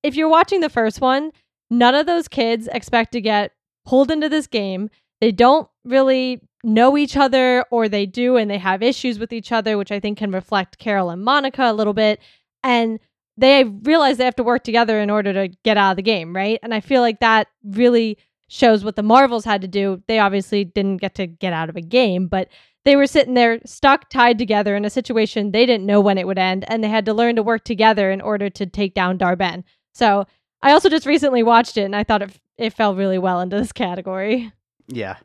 if 0.03 0.17
you're 0.17 0.29
watching 0.29 0.61
the 0.61 0.69
first 0.69 1.01
one, 1.01 1.33
none 1.71 1.95
of 1.95 2.07
those 2.07 2.29
kids 2.29 2.69
expect 2.73 3.13
to 3.13 3.21
get 3.21 3.53
pulled 3.87 4.11
into 4.11 4.29
this 4.29 4.47
game. 4.47 4.91
They 5.21 5.33
don't 5.33 5.69
really 5.85 6.41
know 6.65 6.97
each 6.99 7.17
other, 7.17 7.65
or 7.71 7.89
they 7.89 8.05
do, 8.07 8.37
and 8.37 8.51
they 8.51 8.59
have 8.59 8.83
issues 8.83 9.19
with 9.19 9.33
each 9.33 9.53
other, 9.53 9.79
which 9.79 9.93
I 9.93 10.01
think 10.01 10.19
can 10.19 10.31
reflect 10.33 10.79
Carol 10.79 11.11
and 11.11 11.23
Monica 11.25 11.71
a 11.71 11.73
little 11.73 11.95
bit. 11.95 12.21
And 12.65 12.99
they 13.37 13.65
realize 13.65 14.17
they 14.17 14.25
have 14.25 14.35
to 14.37 14.43
work 14.43 14.65
together 14.65 15.01
in 15.01 15.11
order 15.11 15.33
to 15.33 15.49
get 15.65 15.77
out 15.77 15.93
of 15.93 15.97
the 15.97 16.03
game, 16.03 16.35
right? 16.35 16.59
And 16.63 16.75
I 16.75 16.81
feel 16.81 17.01
like 17.03 17.21
that 17.21 17.47
really 17.65 18.19
shows 18.49 18.83
what 18.85 18.97
the 18.97 19.03
Marvels 19.03 19.45
had 19.45 19.61
to 19.61 19.69
do. 19.69 20.03
They 20.09 20.19
obviously 20.19 20.65
didn't 20.65 20.97
get 20.97 21.15
to 21.17 21.27
get 21.27 21.53
out 21.53 21.69
of 21.69 21.77
a 21.77 21.81
game, 21.81 22.27
but 22.27 22.49
they 22.85 22.97
were 22.97 23.07
sitting 23.07 23.35
there 23.35 23.59
stuck, 23.67 24.09
tied 24.09 24.39
together 24.39 24.75
in 24.77 24.85
a 24.85 24.91
situation 24.91 25.51
they 25.51 25.67
didn't 25.67 25.87
know 25.87 26.01
when 26.01 26.19
it 26.19 26.27
would 26.27 26.39
end, 26.39 26.65
and 26.69 26.83
they 26.83 26.89
had 26.89 27.05
to 27.07 27.15
learn 27.15 27.37
to 27.37 27.43
work 27.43 27.65
together 27.65 28.11
in 28.11 28.21
order 28.21 28.49
to 28.51 28.67
take 28.67 28.95
down 28.95 29.19
Dar-Benn. 29.19 29.65
So 29.93 30.27
I 30.63 30.73
also 30.73 30.89
just 30.89 31.07
recently 31.07 31.43
watched 31.43 31.77
it, 31.77 31.83
and 31.83 31.97
I 31.97 32.05
thought 32.05 32.23
it 32.23 32.39
it 32.57 32.73
fell 32.73 32.95
really 32.97 33.19
well 33.19 33.41
into 33.41 33.57
this 33.57 33.71
category. 33.73 34.53
Yeah. 34.89 35.17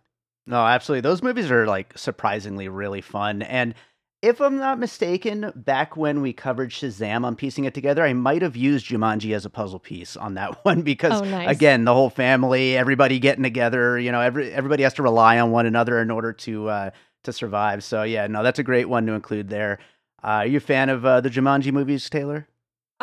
No, 0.45 0.57
absolutely. 0.57 1.01
Those 1.01 1.23
movies 1.23 1.49
are 1.49 1.65
like 1.65 1.97
surprisingly 1.97 2.67
really 2.67 3.01
fun. 3.01 3.41
And 3.41 3.73
if 4.21 4.39
I'm 4.39 4.57
not 4.57 4.77
mistaken, 4.77 5.51
back 5.55 5.97
when 5.97 6.21
we 6.21 6.31
covered 6.31 6.69
Shazam 6.69 7.25
on 7.25 7.35
piecing 7.35 7.65
it 7.65 7.73
together, 7.73 8.03
I 8.03 8.13
might 8.13 8.41
have 8.41 8.55
used 8.55 8.85
Jumanji 8.87 9.33
as 9.35 9.45
a 9.45 9.49
puzzle 9.49 9.79
piece 9.79 10.15
on 10.15 10.35
that 10.35 10.63
one 10.65 10.81
because 10.83 11.21
Oh, 11.21 11.25
nice. 11.25 11.49
again, 11.49 11.85
the 11.85 11.93
whole 11.93 12.09
family, 12.09 12.77
everybody 12.77 13.19
getting 13.19 13.43
together, 13.43 13.97
you 13.97 14.11
know, 14.11 14.21
every 14.21 14.51
everybody 14.51 14.83
has 14.83 14.93
to 14.95 15.03
rely 15.03 15.39
on 15.39 15.51
one 15.51 15.65
another 15.65 15.99
in 16.01 16.11
order 16.11 16.33
to 16.33 16.69
uh 16.69 16.89
to 17.23 17.33
survive. 17.33 17.83
So 17.83 18.03
yeah, 18.03 18.27
no, 18.27 18.43
that's 18.43 18.59
a 18.59 18.63
great 18.63 18.89
one 18.89 19.05
to 19.07 19.13
include 19.13 19.49
there. 19.49 19.79
Uh, 20.23 20.27
are 20.27 20.45
you 20.47 20.57
a 20.57 20.61
fan 20.61 20.89
of 20.89 21.05
uh, 21.05 21.21
the 21.21 21.29
Jumanji 21.29 21.71
movies, 21.71 22.09
Taylor? 22.09 22.47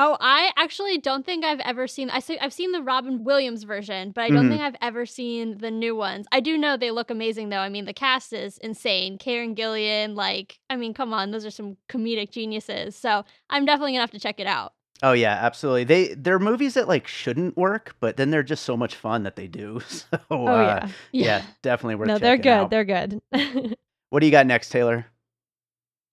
Oh, 0.03 0.17
I 0.19 0.51
actually 0.57 0.97
don't 0.97 1.27
think 1.27 1.45
I've 1.45 1.61
ever 1.61 1.87
seen. 1.87 2.09
I 2.09 2.21
see, 2.21 2.39
I've 2.39 2.55
seen 2.55 2.73
the 2.73 2.81
Robin 2.81 3.23
Williams 3.23 3.65
version, 3.65 4.13
but 4.13 4.23
I 4.23 4.31
don't 4.31 4.47
Mhm. 4.47 4.49
think 4.49 4.63
I've 4.63 4.77
ever 4.81 5.05
seen 5.05 5.59
the 5.59 5.71
new 5.71 5.95
ones. 5.95 6.27
I 6.33 6.41
do 6.41 6.57
know 6.57 6.77
they 6.79 6.91
look 6.91 7.11
amazing, 7.11 7.51
though. 7.51 7.59
I 7.59 7.69
mean, 7.69 7.85
the 7.85 7.93
cast 7.93 8.33
is 8.33 8.57
insane. 8.59 9.19
Karen 9.19 9.55
Gillan, 9.55 10.15
like, 10.15 10.59
I 10.71 10.77
mean, 10.77 10.95
come 10.95 11.13
on, 11.13 11.33
those 11.33 11.45
are 11.45 11.51
some 11.51 11.77
comedic 11.91 12.31
geniuses. 12.31 12.97
So 12.97 13.25
I'm 13.51 13.67
definitely 13.67 13.93
gonna 13.93 14.01
have 14.03 14.11
to 14.13 14.21
check 14.21 14.41
it 14.41 14.47
out. 14.47 14.73
Oh 15.03 15.13
yeah, 15.13 15.33
absolutely. 15.33 15.85
They 15.85 16.15
they're 16.15 16.39
movies 16.39 16.75
that 16.75 16.89
like 16.89 17.07
shouldn't 17.07 17.57
work, 17.57 17.97
but 18.01 18.17
then 18.17 18.31
they're 18.31 18.43
just 18.43 18.65
so 18.65 18.77
much 18.79 18.95
fun 18.95 19.25
that 19.25 19.37
they 19.37 19.49
do. 19.49 19.81
So 19.89 20.07
Oh 20.31 20.47
uh, 20.55 20.57
yeah, 20.67 20.89
yeah, 21.13 21.43
definitely 21.63 21.97
worth 21.97 22.09
no, 22.09 22.19
they're 22.19 22.37
good. 22.39 22.49
out. 22.49 22.71
They're 22.71 22.85
good. 22.85 23.21
What 24.11 24.21
do 24.21 24.27
you 24.27 24.33
got 24.33 24.47
next, 24.47 24.69
Taylor? 24.71 25.07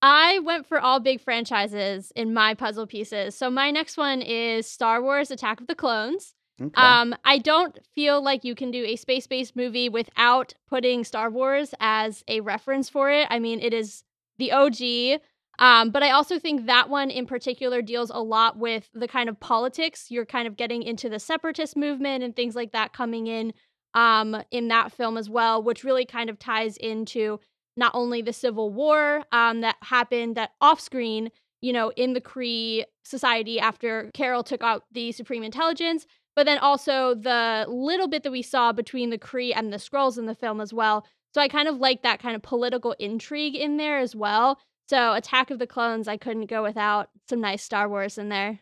I 0.01 0.39
went 0.39 0.68
for 0.68 0.80
all 0.80 1.00
big 1.00 1.20
franchises 1.20 2.12
in 2.16 2.34
my 2.34 2.54
puzzle 2.54 2.86
pieces. 2.86 3.36
So 3.36 3.50
my 3.50 3.72
next 3.72 3.98
one 3.98 4.22
is 4.22 4.68
Star 4.68 5.01
Wars: 5.01 5.32
Attack 5.32 5.60
of 5.60 5.68
the 5.68 5.75
Clones. 5.75 6.34
Okay. 6.60 6.82
Um, 6.82 7.16
I 7.24 7.38
don't 7.38 7.77
feel 7.94 8.22
like 8.22 8.44
you 8.44 8.56
can 8.56 8.72
do 8.72 8.84
a 8.84 8.96
space 8.96 9.27
based 9.27 9.56
movie 9.56 9.89
without 9.89 10.54
putting 10.68 11.04
Star 11.04 11.30
Wars 11.30 11.74
as 11.80 12.24
a 12.27 12.39
reference 12.42 12.89
for 12.89 13.12
it. 13.12 13.27
I 13.30 13.39
mean, 13.39 13.60
it 13.60 13.74
is 13.74 14.04
the 14.38 14.51
OG. 14.51 15.22
Um, 15.60 15.89
but 15.89 16.04
I 16.04 16.12
also 16.12 16.38
think 16.38 16.68
that 16.68 16.89
one 16.89 17.10
in 17.10 17.25
particular 17.25 17.82
deals 17.82 18.12
a 18.12 18.20
lot 18.20 18.58
with 18.58 18.89
the 18.94 19.08
kind 19.08 19.30
of 19.30 19.39
politics. 19.39 20.12
You're 20.12 20.25
kind 20.25 20.48
of 20.48 20.56
getting 20.56 20.84
into 20.84 21.10
the 21.10 21.20
separatist 21.20 21.75
movement 21.75 22.24
and 22.24 22.36
things 22.36 22.56
like 22.56 22.74
that 22.74 22.94
coming 22.94 23.25
in 23.25 23.54
um, 23.96 24.44
in 24.51 24.68
that 24.68 24.92
film 24.92 25.18
as 25.18 25.30
well, 25.30 25.62
which 25.63 25.84
really 25.84 26.06
kind 26.06 26.30
of 26.30 26.38
ties 26.38 26.77
into 26.77 27.39
not 27.78 27.94
only 27.96 28.22
the 28.22 28.34
Civil 28.34 28.72
War 28.72 29.24
um, 29.32 29.62
that 29.62 29.78
happened 29.82 30.36
that 30.36 30.52
off 30.60 30.82
screen, 30.82 31.30
you 31.62 31.72
know, 31.72 31.92
in 31.96 32.14
the 32.14 32.22
Kree 32.22 32.84
society 33.04 33.60
after 33.60 34.12
Carol 34.14 34.44
took 34.44 34.62
out 34.62 34.84
the 34.92 35.12
Supreme 35.12 35.44
Intelligence, 35.44 36.06
but 36.36 36.46
then 36.46 36.58
also 36.60 37.16
the 37.16 37.66
little 37.68 38.08
bit 38.08 38.24
that 38.24 38.32
we 38.32 38.42
saw 38.42 38.72
between 38.72 39.10
the 39.10 39.18
Kree 39.18 39.54
and 39.56 39.72
the 39.72 39.78
Skrulls 39.78 40.18
in 40.18 40.26
the 40.26 40.36
film 40.36 40.60
as 40.60 40.74
well. 40.74 41.06
So 41.34 41.42
I 41.42 41.48
kind 41.48 41.68
of 41.68 41.78
like 41.78 42.04
that 42.04 42.20
kind 42.20 42.36
of 42.36 42.42
political 42.42 42.96
intrigue 43.00 43.56
in 43.56 43.78
there 43.78 44.00
as 44.00 44.16
well. 44.16 44.60
So 44.88 45.14
Attack 45.14 45.52
of 45.52 45.60
the 45.60 45.68
Clones, 45.68 46.08
I 46.08 46.18
couldn't 46.18 46.50
go 46.50 46.64
without 46.64 47.10
some 47.28 47.42
nice 47.42 47.64
Star 47.64 47.90
Wars 47.90 48.18
in 48.18 48.30
there. 48.30 48.60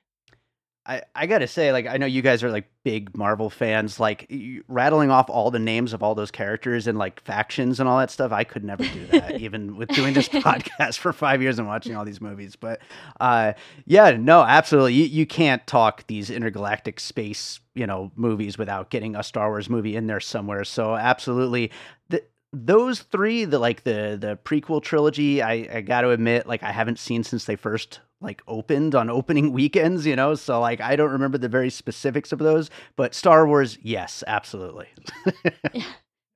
I, 0.87 1.01
I 1.15 1.25
gotta 1.25 1.47
say, 1.47 1.71
like, 1.71 1.87
I 1.87 1.97
know 1.97 2.05
you 2.05 2.21
guys 2.21 2.43
are 2.43 2.51
like 2.51 2.69
big 2.83 3.17
Marvel 3.17 3.49
fans. 3.49 3.99
Like, 3.99 4.27
you, 4.29 4.63
rattling 4.67 5.09
off 5.09 5.29
all 5.29 5.49
the 5.49 5.57
names 5.57 5.93
of 5.93 6.03
all 6.03 6.13
those 6.13 6.29
characters 6.29 6.85
and 6.85 6.97
like 6.97 7.19
factions 7.21 7.79
and 7.79 7.89
all 7.89 7.97
that 7.97 8.11
stuff, 8.11 8.31
I 8.31 8.43
could 8.43 8.63
never 8.63 8.83
do 8.83 9.07
that, 9.07 9.41
even 9.41 9.77
with 9.77 9.89
doing 9.89 10.13
this 10.13 10.29
podcast 10.29 10.99
for 10.99 11.11
five 11.11 11.41
years 11.41 11.57
and 11.57 11.67
watching 11.67 11.95
all 11.95 12.05
these 12.05 12.21
movies. 12.21 12.55
But 12.55 12.81
uh, 13.19 13.53
yeah, 13.85 14.11
no, 14.11 14.43
absolutely, 14.43 14.93
you, 14.93 15.05
you 15.05 15.25
can't 15.25 15.65
talk 15.65 16.05
these 16.05 16.29
intergalactic 16.29 16.99
space, 16.99 17.59
you 17.73 17.87
know, 17.87 18.11
movies 18.15 18.57
without 18.57 18.91
getting 18.91 19.15
a 19.15 19.23
Star 19.23 19.49
Wars 19.49 19.69
movie 19.69 19.95
in 19.95 20.05
there 20.05 20.19
somewhere. 20.19 20.63
So 20.63 20.95
absolutely, 20.95 21.71
the, 22.09 22.23
those 22.53 23.01
three, 23.01 23.45
the 23.45 23.57
like 23.57 23.83
the 23.83 24.17
the 24.19 24.37
prequel 24.43 24.83
trilogy, 24.83 25.41
I, 25.41 25.67
I 25.73 25.81
got 25.81 26.01
to 26.01 26.11
admit, 26.11 26.45
like 26.45 26.61
I 26.61 26.71
haven't 26.71 26.99
seen 26.99 27.23
since 27.23 27.45
they 27.45 27.55
first 27.55 28.01
like 28.21 28.41
opened 28.47 28.95
on 28.95 29.09
opening 29.09 29.51
weekends, 29.53 30.05
you 30.05 30.15
know. 30.15 30.35
So 30.35 30.59
like 30.59 30.81
I 30.81 30.95
don't 30.95 31.11
remember 31.11 31.37
the 31.37 31.49
very 31.49 31.69
specifics 31.69 32.31
of 32.31 32.39
those, 32.39 32.69
but 32.95 33.13
Star 33.13 33.47
Wars, 33.47 33.77
yes, 33.81 34.23
absolutely. 34.27 34.87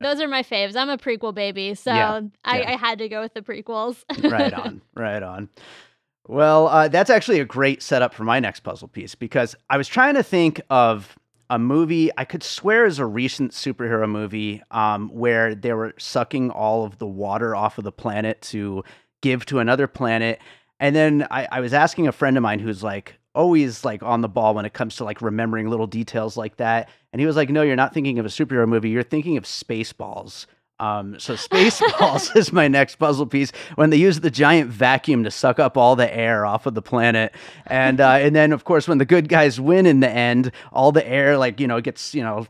Those 0.02 0.22
are 0.22 0.28
my 0.30 0.44
faves. 0.44 0.78
I'm 0.78 0.90
a 0.90 0.98
prequel 0.98 1.34
baby, 1.34 1.76
so 1.76 1.94
Yeah, 1.94 2.22
I, 2.46 2.62
yeah. 2.62 2.72
I 2.72 2.76
had 2.78 3.00
to 3.00 3.10
go 3.10 3.20
with 3.22 3.34
the 3.34 3.42
prequels. 3.42 4.04
right 4.32 4.54
on, 4.54 4.82
right 4.96 5.22
on. 5.22 5.50
Well, 6.26 6.68
uh, 6.68 6.88
that's 6.88 7.10
actually 7.10 7.40
a 7.42 7.46
great 7.46 7.82
setup 7.82 8.14
for 8.14 8.24
my 8.24 8.40
next 8.40 8.62
puzzle 8.62 8.88
piece 8.88 9.16
because 9.16 9.56
I 9.70 9.76
was 9.78 9.88
trying 9.90 10.14
to 10.14 10.24
think 10.24 10.62
of 10.70 11.18
a 11.50 11.60
movie 11.60 12.12
I 12.18 12.24
could 12.24 12.44
swear 12.44 12.86
is 12.86 13.00
a 13.00 13.06
recent 13.06 13.52
superhero 13.52 14.08
movie 14.10 14.62
um, 14.72 15.10
where 15.10 15.54
they 15.56 15.74
were 15.74 15.96
sucking 15.98 16.52
all 16.52 16.86
of 16.86 17.00
the 17.00 17.08
water 17.08 17.56
off 17.56 17.78
of 17.78 17.84
the 17.84 17.92
planet 17.92 18.42
to 18.44 18.84
give 19.22 19.46
to 19.48 19.60
another 19.60 19.88
planet. 19.88 20.40
And 20.80 20.96
then 20.96 21.28
I, 21.30 21.48
I 21.52 21.60
was 21.60 21.74
asking 21.74 22.08
a 22.08 22.12
friend 22.12 22.38
of 22.38 22.44
mine 22.44 22.60
who's 22.60 22.84
like 22.84 23.20
always 23.36 23.86
like 23.86 24.02
on 24.04 24.22
the 24.22 24.30
ball 24.30 24.54
when 24.54 24.66
it 24.66 24.74
comes 24.74 24.96
to 24.98 25.04
like 25.04 25.22
remembering 25.22 25.70
little 25.70 25.88
details 25.88 26.38
like 26.38 26.58
that. 26.58 26.90
And 27.12 27.20
he 27.20 27.26
was 27.26 27.36
like, 27.36 27.50
no, 27.50 27.62
you're 27.62 27.76
not 27.76 27.94
thinking 27.94 28.20
of 28.20 28.26
a 28.26 28.30
superhero 28.30 28.68
movie. 28.68 28.90
You're 28.90 29.04
thinking 29.04 29.38
of 29.38 29.44
Spaceballs. 29.44 30.46
Um, 30.80 31.20
so 31.20 31.34
Spaceballs 31.36 32.36
is 32.36 32.54
my 32.54 32.68
next 32.68 32.96
puzzle 32.96 33.26
piece 33.26 33.52
when 33.76 33.90
they 33.90 33.98
use 33.98 34.22
the 34.22 34.32
giant 34.32 34.70
vacuum 34.70 35.24
to 35.26 35.32
suck 35.32 35.60
up 35.60 35.78
all 35.78 35.96
the 35.96 36.14
air 36.14 36.46
off 36.46 36.66
of 36.66 36.74
the 36.74 36.82
planet, 36.82 37.34
and 37.68 38.00
uh, 38.00 38.12
and 38.12 38.36
then 38.36 38.54
of 38.54 38.64
course 38.64 38.88
when 38.88 38.98
the 38.98 39.06
good 39.06 39.28
guys 39.28 39.60
win 39.60 39.86
in 39.86 40.00
the 40.00 40.10
end, 40.10 40.52
all 40.72 40.92
the 40.92 41.06
air 41.06 41.38
like 41.38 41.60
you 41.60 41.68
know 41.68 41.82
gets 41.82 42.16
you 42.16 42.24
know 42.24 42.48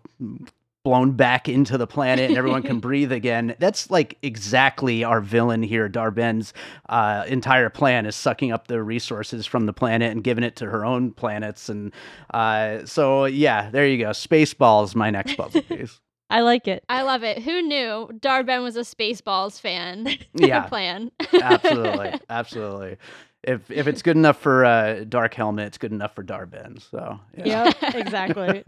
blown 0.83 1.11
back 1.11 1.49
into 1.49 1.77
the 1.77 1.87
planet 1.87 2.29
and 2.29 2.37
everyone 2.37 2.63
can 2.63 2.79
breathe 2.81 3.11
again. 3.11 3.55
That's 3.59 3.91
like 3.91 4.17
exactly 4.21 5.03
our 5.03 5.21
villain 5.21 5.61
here. 5.61 5.89
Dar-Benn's 5.89 6.53
uh, 6.87 7.25
entire 7.27 7.69
plan 7.69 8.05
is 8.05 8.15
sucking 8.15 8.51
up 8.51 8.67
the 8.67 8.81
resources 8.81 9.45
from 9.45 9.65
the 9.65 9.73
planet 9.73 10.11
and 10.11 10.23
giving 10.23 10.43
it 10.43 10.55
to 10.57 10.65
her 10.69 10.85
own 10.85 11.11
planets, 11.11 11.69
and 11.69 11.93
uh, 12.33 12.85
so 12.85 13.25
yeah, 13.25 13.69
there 13.69 13.87
you 13.87 13.97
go. 13.97 14.09
Spaceballs, 14.11 14.95
my 14.95 15.09
next 15.09 15.35
puzzle 15.35 15.61
piece. 15.69 15.99
I 16.29 16.41
like 16.41 16.67
it. 16.67 16.83
I 16.87 17.01
love 17.01 17.23
it. 17.23 17.41
Who 17.41 17.61
knew 17.61 18.11
Dar-Benn 18.19 18.61
was 18.61 18.75
a 18.75 18.81
Spaceballs 18.81 19.59
fan? 19.59 20.07
Yeah. 20.35 20.61
plan. 20.61 21.11
absolutely, 21.33 22.19
absolutely. 22.29 22.97
If 23.43 23.69
if 23.71 23.87
it's 23.87 24.01
good 24.01 24.15
enough 24.15 24.39
for 24.39 24.63
uh, 24.63 25.05
Dark 25.07 25.33
Helmet, 25.33 25.67
it's 25.67 25.77
good 25.77 25.91
enough 25.91 26.13
for 26.15 26.23
Dar-Benn. 26.23 26.77
So, 26.91 27.19
yeah. 27.37 27.71
Yep, 27.81 27.95
exactly. 27.95 28.63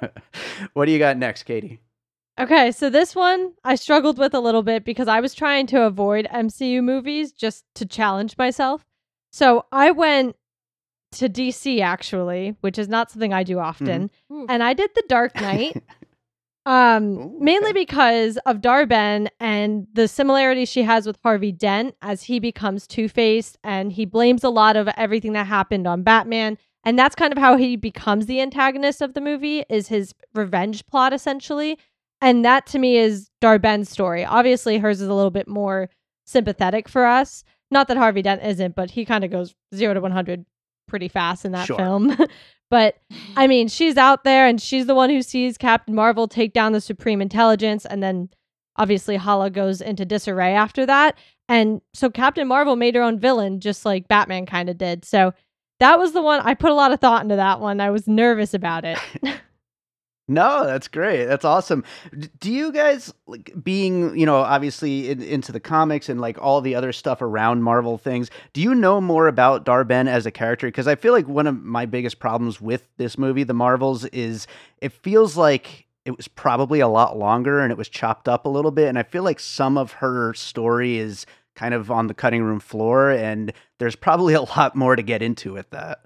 what 0.72 0.86
do 0.86 0.92
you 0.92 0.98
got 0.98 1.16
next, 1.16 1.44
Katie? 1.44 1.80
Okay, 2.38 2.70
so 2.70 2.88
this 2.88 3.16
one 3.16 3.52
I 3.64 3.74
struggled 3.74 4.16
with 4.18 4.32
a 4.32 4.40
little 4.40 4.62
bit 4.62 4.84
because 4.84 5.08
I 5.08 5.20
was 5.20 5.34
trying 5.34 5.66
to 5.68 5.82
avoid 5.82 6.26
MCU 6.32 6.82
movies 6.82 7.32
just 7.32 7.64
to 7.74 7.84
challenge 7.86 8.36
myself. 8.38 8.84
So 9.32 9.66
I 9.72 9.90
went 9.90 10.36
to 11.12 11.28
DC 11.28 11.80
actually, 11.80 12.54
which 12.60 12.78
is 12.78 12.88
not 12.88 13.10
something 13.10 13.32
I 13.32 13.42
do 13.42 13.58
often, 13.58 14.10
Oof. 14.32 14.46
and 14.48 14.62
I 14.62 14.72
did 14.74 14.90
The 14.94 15.02
Dark 15.08 15.34
Knight. 15.40 15.82
um 16.66 17.18
Ooh, 17.18 17.38
mainly 17.40 17.70
okay. 17.70 17.80
because 17.80 18.36
of 18.46 18.60
Dar-Benn 18.60 19.30
and 19.40 19.86
the 19.94 20.06
similarity 20.06 20.64
she 20.64 20.82
has 20.82 21.06
with 21.06 21.18
Harvey 21.22 21.50
Dent 21.50 21.94
as 22.02 22.24
he 22.24 22.38
becomes 22.40 22.86
Two-Faced 22.86 23.58
and 23.64 23.92
he 23.92 24.04
blames 24.04 24.44
a 24.44 24.50
lot 24.50 24.76
of 24.76 24.86
everything 24.96 25.32
that 25.32 25.46
happened 25.46 25.86
on 25.86 26.02
Batman 26.02 26.58
and 26.88 26.98
that's 26.98 27.14
kind 27.14 27.32
of 27.32 27.38
how 27.38 27.56
he 27.56 27.76
becomes 27.76 28.24
the 28.26 28.40
antagonist 28.40 29.02
of 29.02 29.12
the 29.12 29.20
movie 29.20 29.62
is 29.68 29.88
his 29.88 30.14
revenge 30.34 30.86
plot 30.86 31.12
essentially 31.12 31.78
and 32.22 32.44
that 32.44 32.66
to 32.66 32.78
me 32.78 32.96
is 32.96 33.28
Dar-Benn's 33.40 33.90
story 33.90 34.24
obviously 34.24 34.78
hers 34.78 35.00
is 35.00 35.08
a 35.08 35.14
little 35.14 35.30
bit 35.30 35.46
more 35.48 35.90
sympathetic 36.26 36.88
for 36.88 37.04
us 37.04 37.44
not 37.70 37.88
that 37.88 37.96
Harvey 37.98 38.22
Dent 38.22 38.42
isn't 38.42 38.74
but 38.74 38.90
he 38.92 39.04
kind 39.04 39.22
of 39.24 39.30
goes 39.30 39.54
0 39.74 39.94
to 39.94 40.00
100 40.00 40.46
pretty 40.86 41.08
fast 41.08 41.44
in 41.44 41.52
that 41.52 41.66
Sure. 41.66 41.76
film 41.76 42.16
but 42.70 42.96
I 43.36 43.46
mean, 43.46 43.68
she's 43.68 43.96
out 43.96 44.24
there 44.24 44.46
and 44.46 44.60
she's 44.60 44.86
the 44.86 44.94
one 44.94 45.10
who 45.10 45.22
sees 45.22 45.56
Captain 45.58 45.94
Marvel 45.94 46.28
take 46.28 46.52
down 46.52 46.72
the 46.72 46.80
Supreme 46.80 47.20
Intelligence 47.22 47.84
and 47.86 48.02
then 48.02 48.28
obviously 48.76 49.16
Hala 49.16 49.50
goes 49.50 49.80
into 49.80 50.04
disarray 50.04 50.54
after 50.54 50.86
that. 50.86 51.18
And 51.48 51.80
so 51.94 52.10
Captain 52.10 52.46
Marvel 52.46 52.76
made 52.76 52.94
her 52.94 53.02
own 53.02 53.18
villain, 53.18 53.60
just 53.60 53.84
like 53.86 54.06
Batman 54.06 54.44
kind 54.44 54.68
of 54.68 54.76
did. 54.76 55.04
So 55.04 55.32
that 55.80 55.98
was 55.98 56.12
the 56.12 56.22
one 56.22 56.40
I 56.40 56.54
put 56.54 56.70
a 56.70 56.74
lot 56.74 56.92
of 56.92 57.00
thought 57.00 57.22
into 57.22 57.36
that 57.36 57.60
one. 57.60 57.80
I 57.80 57.90
was 57.90 58.06
nervous 58.06 58.54
about 58.54 58.84
it. 58.84 58.98
No, 60.30 60.66
that's 60.66 60.88
great. 60.88 61.24
That's 61.24 61.46
awesome. 61.46 61.82
Do 62.38 62.52
you 62.52 62.70
guys 62.70 63.14
like 63.26 63.50
being, 63.64 64.16
you 64.16 64.26
know, 64.26 64.36
obviously 64.36 65.08
in, 65.08 65.22
into 65.22 65.52
the 65.52 65.60
comics 65.60 66.10
and 66.10 66.20
like 66.20 66.36
all 66.38 66.60
the 66.60 66.74
other 66.74 66.92
stuff 66.92 67.22
around 67.22 67.62
Marvel 67.62 67.96
things? 67.96 68.30
Do 68.52 68.60
you 68.60 68.74
know 68.74 69.00
more 69.00 69.26
about 69.26 69.64
Dar-Benn 69.64 70.06
as 70.06 70.26
a 70.26 70.30
character? 70.30 70.66
Because 70.66 70.86
I 70.86 70.96
feel 70.96 71.14
like 71.14 71.26
one 71.26 71.46
of 71.46 71.62
my 71.62 71.86
biggest 71.86 72.18
problems 72.18 72.60
with 72.60 72.86
this 72.98 73.16
movie, 73.16 73.42
The 73.42 73.54
Marvels, 73.54 74.04
is 74.06 74.46
it 74.82 74.92
feels 74.92 75.38
like 75.38 75.86
it 76.04 76.14
was 76.14 76.28
probably 76.28 76.80
a 76.80 76.88
lot 76.88 77.16
longer 77.18 77.60
and 77.60 77.72
it 77.72 77.78
was 77.78 77.88
chopped 77.88 78.28
up 78.28 78.44
a 78.44 78.50
little 78.50 78.70
bit. 78.70 78.88
And 78.88 78.98
I 78.98 79.04
feel 79.04 79.22
like 79.22 79.40
some 79.40 79.78
of 79.78 79.92
her 79.92 80.34
story 80.34 80.98
is 80.98 81.24
kind 81.58 81.74
of 81.74 81.90
on 81.90 82.06
the 82.06 82.14
cutting 82.14 82.42
room 82.42 82.60
floor, 82.60 83.10
and 83.10 83.52
there's 83.80 83.96
probably 83.96 84.34
a 84.34 84.42
lot 84.42 84.76
more 84.76 84.94
to 84.94 85.02
get 85.02 85.22
into 85.22 85.52
with 85.52 85.68
that. 85.70 85.98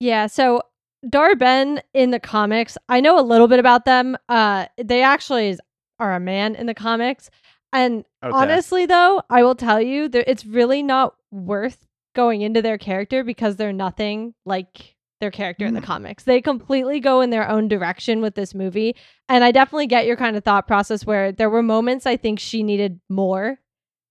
Yeah, 0.00 0.26
so 0.26 0.62
Dar-Benn 1.08 1.80
in 1.94 2.10
the 2.10 2.18
comics, 2.18 2.76
I 2.88 3.00
know 3.00 3.18
a 3.18 3.22
little 3.22 3.46
bit 3.46 3.60
about 3.60 3.84
them. 3.84 4.16
Uh, 4.28 4.66
they 4.76 5.02
actually 5.02 5.56
are 6.00 6.14
a 6.14 6.20
man 6.20 6.56
in 6.56 6.66
the 6.66 6.74
comics, 6.74 7.30
and 7.72 8.04
okay. 8.22 8.34
honestly, 8.34 8.84
though, 8.84 9.22
I 9.30 9.44
will 9.44 9.54
tell 9.54 9.80
you 9.80 10.08
that 10.08 10.28
it's 10.28 10.44
really 10.44 10.82
not 10.82 11.14
worth 11.30 11.86
going 12.16 12.42
into 12.42 12.60
their 12.60 12.78
character 12.78 13.22
because 13.22 13.56
they're 13.56 13.72
nothing 13.72 14.34
like 14.44 14.96
their 15.20 15.30
character 15.30 15.66
in 15.66 15.74
the 15.74 15.80
mm. 15.80 15.84
comics. 15.84 16.24
They 16.24 16.40
completely 16.40 16.98
go 17.00 17.20
in 17.20 17.30
their 17.30 17.48
own 17.48 17.68
direction 17.68 18.20
with 18.22 18.34
this 18.34 18.54
movie, 18.54 18.96
and 19.28 19.44
I 19.44 19.52
definitely 19.52 19.86
get 19.86 20.06
your 20.06 20.16
kind 20.16 20.36
of 20.36 20.42
thought 20.42 20.66
process 20.66 21.06
where 21.06 21.30
there 21.30 21.50
were 21.50 21.62
moments 21.62 22.06
I 22.06 22.16
think 22.16 22.40
she 22.40 22.64
needed 22.64 23.00
more 23.08 23.60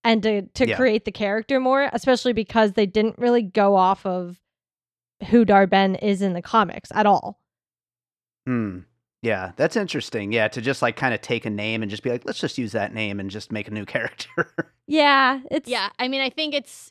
and 0.08 0.22
to 0.22 0.42
to 0.42 0.66
yeah. 0.66 0.76
create 0.76 1.04
the 1.04 1.12
character 1.12 1.60
more, 1.60 1.90
especially 1.92 2.32
because 2.32 2.72
they 2.72 2.86
didn't 2.86 3.18
really 3.18 3.42
go 3.42 3.76
off 3.76 4.06
of 4.06 4.40
who 5.30 5.44
Dar-Benn 5.44 5.96
is 5.96 6.22
in 6.22 6.32
the 6.32 6.40
comics 6.40 6.90
at 6.94 7.04
all. 7.04 7.40
Hmm. 8.46 8.80
Yeah, 9.20 9.52
that's 9.56 9.76
interesting. 9.76 10.32
Yeah, 10.32 10.48
to 10.48 10.62
just 10.62 10.80
like 10.80 10.96
kind 10.96 11.12
of 11.12 11.20
take 11.20 11.44
a 11.44 11.50
name 11.50 11.82
and 11.82 11.90
just 11.90 12.02
be 12.02 12.10
like, 12.10 12.24
let's 12.24 12.40
just 12.40 12.56
use 12.56 12.72
that 12.72 12.94
name 12.94 13.20
and 13.20 13.30
just 13.30 13.52
make 13.52 13.68
a 13.68 13.72
new 13.72 13.84
character. 13.86 14.54
yeah, 14.86 15.40
it's 15.50 15.68
Yeah, 15.68 15.90
I 15.98 16.08
mean, 16.08 16.22
I 16.22 16.30
think 16.30 16.54
it's 16.54 16.90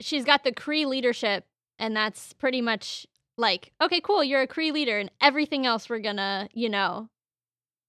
she's 0.00 0.24
got 0.24 0.44
the 0.44 0.52
Kree 0.52 0.84
leadership 0.84 1.46
and 1.78 1.96
that's 1.96 2.34
pretty 2.34 2.60
much 2.60 3.06
like, 3.38 3.72
okay, 3.80 4.00
cool, 4.00 4.22
you're 4.22 4.42
a 4.42 4.48
Kree 4.48 4.72
leader 4.72 4.98
and 4.98 5.10
everything 5.22 5.64
else 5.64 5.88
we're 5.88 6.00
going 6.00 6.16
to, 6.16 6.48
you 6.52 6.68
know, 6.68 7.08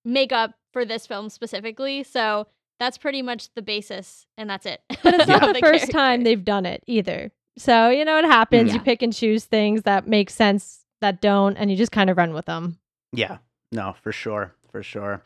make 0.06 0.32
up 0.32 0.54
for 0.72 0.86
this 0.86 1.06
film 1.06 1.30
specifically. 1.30 2.04
So, 2.04 2.48
that's 2.80 2.98
pretty 2.98 3.22
much 3.22 3.54
the 3.56 3.62
basis 3.62 4.26
and 4.38 4.50
that's 4.50 4.66
it. 4.66 4.82
But 5.04 5.16
it's 5.16 5.28
not 5.28 5.42
the, 5.42 5.54
the 5.54 5.60
first 5.60 5.92
time 5.92 6.24
they've 6.24 6.44
done 6.44 6.66
it 6.66 6.84
either. 6.88 7.32
So, 7.58 7.90
you 7.90 8.06
know, 8.06 8.18
it 8.18 8.26
happens. 8.26 8.70
Yeah. 8.70 8.76
You 8.76 8.80
pick 8.82 9.02
and 9.02 9.14
choose 9.14 9.46
things 9.46 9.84
that 9.84 10.08
make 10.08 10.30
sense, 10.30 10.86
that 11.02 11.22
don't, 11.22 11.58
and 11.58 11.70
you 11.70 11.78
just 11.78 11.92
kind 11.92 12.10
of 12.10 12.18
run 12.18 12.34
with 12.34 12.46
them. 12.46 12.80
Yeah. 13.12 13.38
No, 13.72 13.96
for 14.02 14.12
sure. 14.12 14.56
For 14.72 14.84
sure. 14.84 15.24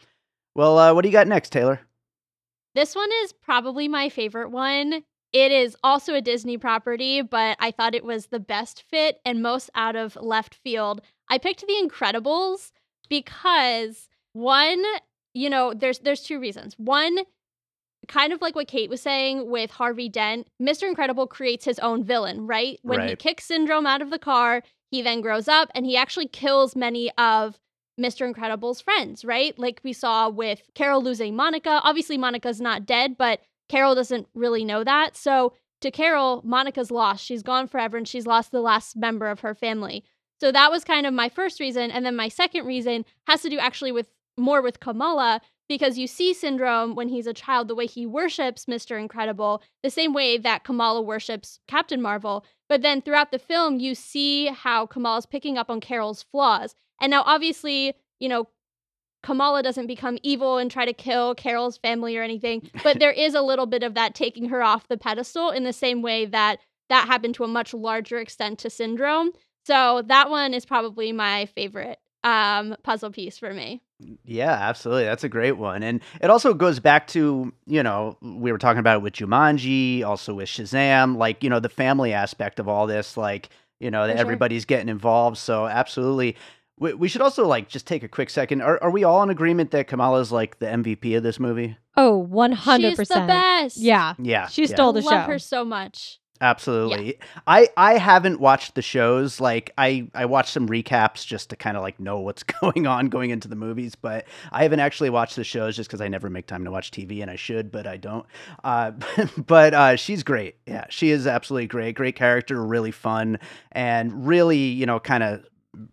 Well, 0.55 0.77
uh, 0.77 0.93
what 0.93 1.01
do 1.03 1.09
you 1.09 1.13
got 1.13 1.27
next, 1.27 1.51
Taylor? 1.51 1.81
This 2.75 2.95
one 2.95 3.09
is 3.23 3.33
probably 3.33 3.87
my 3.87 4.09
favorite 4.09 4.49
one. 4.49 5.03
It 5.31 5.51
is 5.51 5.75
also 5.83 6.13
a 6.13 6.21
Disney 6.21 6.57
property, 6.57 7.21
but 7.21 7.57
I 7.59 7.71
thought 7.71 7.95
it 7.95 8.05
was 8.05 8.27
the 8.27 8.39
best 8.39 8.83
fit 8.89 9.19
and 9.25 9.41
most 9.41 9.69
out 9.75 9.95
of 9.95 10.15
left 10.15 10.55
field. 10.55 11.01
I 11.27 11.39
picked 11.39 11.61
The 11.61 11.73
Incredibles 11.83 12.71
because 13.09 14.09
one, 14.33 14.83
you 15.33 15.49
know, 15.49 15.73
there's 15.73 15.99
there's 15.99 16.21
two 16.21 16.39
reasons. 16.39 16.75
One, 16.77 17.17
kind 18.07 18.33
of 18.33 18.41
like 18.41 18.55
what 18.55 18.67
Kate 18.67 18.89
was 18.89 19.01
saying 19.01 19.49
with 19.49 19.71
Harvey 19.71 20.09
Dent, 20.09 20.47
Mr. 20.61 20.87
Incredible 20.87 21.27
creates 21.27 21.65
his 21.65 21.79
own 21.79 22.03
villain, 22.03 22.47
right? 22.47 22.79
When 22.83 22.99
right. 22.99 23.09
he 23.11 23.15
kicks 23.15 23.45
Syndrome 23.45 23.87
out 23.87 24.01
of 24.01 24.09
the 24.09 24.19
car, 24.19 24.63
he 24.91 25.01
then 25.01 25.21
grows 25.21 25.47
up 25.47 25.69
and 25.73 25.85
he 25.85 25.97
actually 25.97 26.27
kills 26.27 26.75
many 26.75 27.11
of 27.17 27.59
Mr. 27.99 28.25
Incredible's 28.25 28.81
friends, 28.81 29.23
right? 29.23 29.57
Like 29.57 29.81
we 29.83 29.93
saw 29.93 30.29
with 30.29 30.61
Carol 30.75 31.03
losing 31.03 31.35
Monica. 31.35 31.81
Obviously, 31.83 32.17
Monica's 32.17 32.61
not 32.61 32.85
dead, 32.85 33.17
but 33.17 33.41
Carol 33.69 33.95
doesn't 33.95 34.27
really 34.33 34.65
know 34.65 34.83
that. 34.83 35.15
So 35.15 35.53
to 35.81 35.91
Carol, 35.91 36.41
Monica's 36.43 36.91
lost. 36.91 37.23
She's 37.23 37.43
gone 37.43 37.67
forever 37.67 37.97
and 37.97 38.07
she's 38.07 38.25
lost 38.25 38.51
the 38.51 38.61
last 38.61 38.95
member 38.95 39.27
of 39.27 39.41
her 39.41 39.53
family. 39.53 40.03
So 40.39 40.51
that 40.51 40.71
was 40.71 40.83
kind 40.83 41.05
of 41.05 41.13
my 41.13 41.29
first 41.29 41.59
reason. 41.59 41.91
And 41.91 42.05
then 42.05 42.15
my 42.15 42.27
second 42.27 42.65
reason 42.65 43.05
has 43.27 43.41
to 43.43 43.49
do 43.49 43.59
actually 43.59 43.91
with 43.91 44.07
more 44.37 44.61
with 44.61 44.79
Kamala 44.79 45.41
because 45.67 45.97
you 45.97 46.07
see 46.07 46.33
Syndrome 46.33 46.95
when 46.95 47.09
he's 47.09 47.27
a 47.27 47.33
child, 47.33 47.67
the 47.67 47.75
way 47.75 47.85
he 47.85 48.05
worships 48.05 48.65
Mr. 48.65 48.99
Incredible, 48.99 49.61
the 49.81 49.89
same 49.89 50.13
way 50.13 50.37
that 50.37 50.63
Kamala 50.63 51.01
worships 51.01 51.59
Captain 51.67 52.01
Marvel. 52.01 52.45
But 52.69 52.81
then 52.81 53.01
throughout 53.01 53.31
the 53.31 53.39
film, 53.39 53.79
you 53.79 53.95
see 53.95 54.47
how 54.47 54.85
Kamala's 54.85 55.25
picking 55.25 55.57
up 55.57 55.69
on 55.69 55.79
Carol's 55.79 56.23
flaws. 56.23 56.75
And 57.01 57.11
now, 57.11 57.23
obviously, 57.25 57.93
you 58.19 58.29
know, 58.29 58.47
Kamala 59.23 59.63
doesn't 59.63 59.87
become 59.87 60.17
evil 60.21 60.57
and 60.57 60.69
try 60.69 60.85
to 60.85 60.93
kill 60.93 61.33
Carol's 61.33 61.77
family 61.77 62.17
or 62.17 62.23
anything, 62.23 62.69
but 62.83 62.99
there 62.99 63.11
is 63.11 63.33
a 63.33 63.41
little 63.41 63.65
bit 63.65 63.83
of 63.83 63.93
that 63.93 64.13
taking 64.13 64.49
her 64.49 64.61
off 64.61 64.87
the 64.89 64.97
pedestal 64.97 65.49
in 65.49 65.63
the 65.63 65.73
same 65.73 66.01
way 66.01 66.25
that 66.25 66.59
that 66.89 67.07
happened 67.07 67.35
to 67.35 67.45
a 67.45 67.47
much 67.47 67.73
larger 67.73 68.19
extent 68.19 68.59
to 68.59 68.69
Syndrome. 68.69 69.31
So 69.65 70.03
that 70.07 70.29
one 70.29 70.53
is 70.53 70.65
probably 70.65 71.13
my 71.13 71.45
favorite 71.45 71.99
um, 72.23 72.75
puzzle 72.83 73.11
piece 73.11 73.37
for 73.37 73.53
me. 73.53 73.81
Yeah, 74.25 74.51
absolutely. 74.51 75.05
That's 75.05 75.23
a 75.23 75.29
great 75.29 75.53
one. 75.53 75.83
And 75.83 76.01
it 76.21 76.29
also 76.29 76.53
goes 76.53 76.79
back 76.79 77.07
to, 77.07 77.53
you 77.65 77.83
know, 77.83 78.17
we 78.21 78.51
were 78.51 78.57
talking 78.57 78.79
about 78.79 78.97
it 78.97 79.01
with 79.01 79.13
Jumanji, 79.13 80.03
also 80.03 80.33
with 80.33 80.49
Shazam, 80.49 81.17
like, 81.17 81.43
you 81.43 81.49
know, 81.49 81.59
the 81.59 81.69
family 81.69 82.13
aspect 82.13 82.59
of 82.59 82.67
all 82.67 82.87
this, 82.87 83.17
like, 83.17 83.49
you 83.79 83.91
know, 83.91 84.07
that 84.07 84.17
everybody's 84.17 84.65
getting 84.65 84.89
involved. 84.89 85.37
So, 85.37 85.67
absolutely. 85.67 86.35
We, 86.79 86.93
we 86.93 87.07
should 87.07 87.21
also, 87.21 87.45
like, 87.47 87.69
just 87.69 87.85
take 87.85 88.03
a 88.03 88.07
quick 88.07 88.29
second. 88.29 88.61
Are, 88.61 88.81
are 88.81 88.91
we 88.91 89.03
all 89.03 89.21
in 89.23 89.29
agreement 89.29 89.71
that 89.71 89.87
Kamala's, 89.87 90.31
like, 90.31 90.59
the 90.59 90.65
MVP 90.65 91.15
of 91.17 91.23
this 91.23 91.39
movie? 91.39 91.77
Oh, 91.95 92.27
100%. 92.31 92.97
She's 92.97 93.07
the 93.07 93.25
best. 93.27 93.77
Yeah. 93.77 94.15
Yeah. 94.17 94.47
She 94.47 94.63
yeah. 94.63 94.67
stole 94.67 94.93
the 94.93 94.99
I 95.01 95.03
show. 95.03 95.09
love 95.09 95.27
her 95.27 95.39
so 95.39 95.63
much. 95.63 96.19
Absolutely. 96.43 97.05
Yeah. 97.05 97.25
I 97.47 97.69
I 97.77 97.97
haven't 97.97 98.41
watched 98.41 98.75
the 98.75 98.81
shows. 98.81 99.39
Like 99.39 99.71
I 99.77 100.09
I 100.13 100.25
watched 100.25 100.51
some 100.51 100.67
recaps 100.67 101.25
just 101.25 101.49
to 101.51 101.55
kind 101.55 101.77
of 101.77 101.83
like 101.83 102.01
know 102.01 102.19
what's 102.19 102.43
going 102.61 102.85
on 102.85 103.07
going 103.07 103.29
into 103.29 103.47
the 103.47 103.55
movies, 103.55 103.95
but 103.95 104.25
I 104.51 104.63
haven't 104.63 104.81
actually 104.81 105.09
watched 105.09 105.37
the 105.37 105.45
shows 105.45 105.77
just 105.77 105.89
cuz 105.89 106.01
I 106.01 106.09
never 106.09 106.29
make 106.29 106.45
time 106.45 106.65
to 106.65 106.71
watch 106.71 106.91
TV 106.91 107.21
and 107.21 107.31
I 107.31 107.37
should, 107.37 107.71
but 107.71 107.87
I 107.87 107.95
don't. 107.95 108.25
Uh, 108.61 108.91
but 109.37 109.73
uh, 109.73 109.95
she's 109.95 110.21
great. 110.21 110.57
Yeah, 110.65 110.85
she 110.89 111.11
is 111.11 111.27
absolutely 111.27 111.67
great. 111.67 111.95
Great 111.95 112.17
character, 112.17 112.61
really 112.61 112.91
fun 112.91 113.39
and 113.71 114.27
really, 114.27 114.57
you 114.57 114.85
know, 114.85 114.99
kind 114.99 115.23
of 115.23 115.45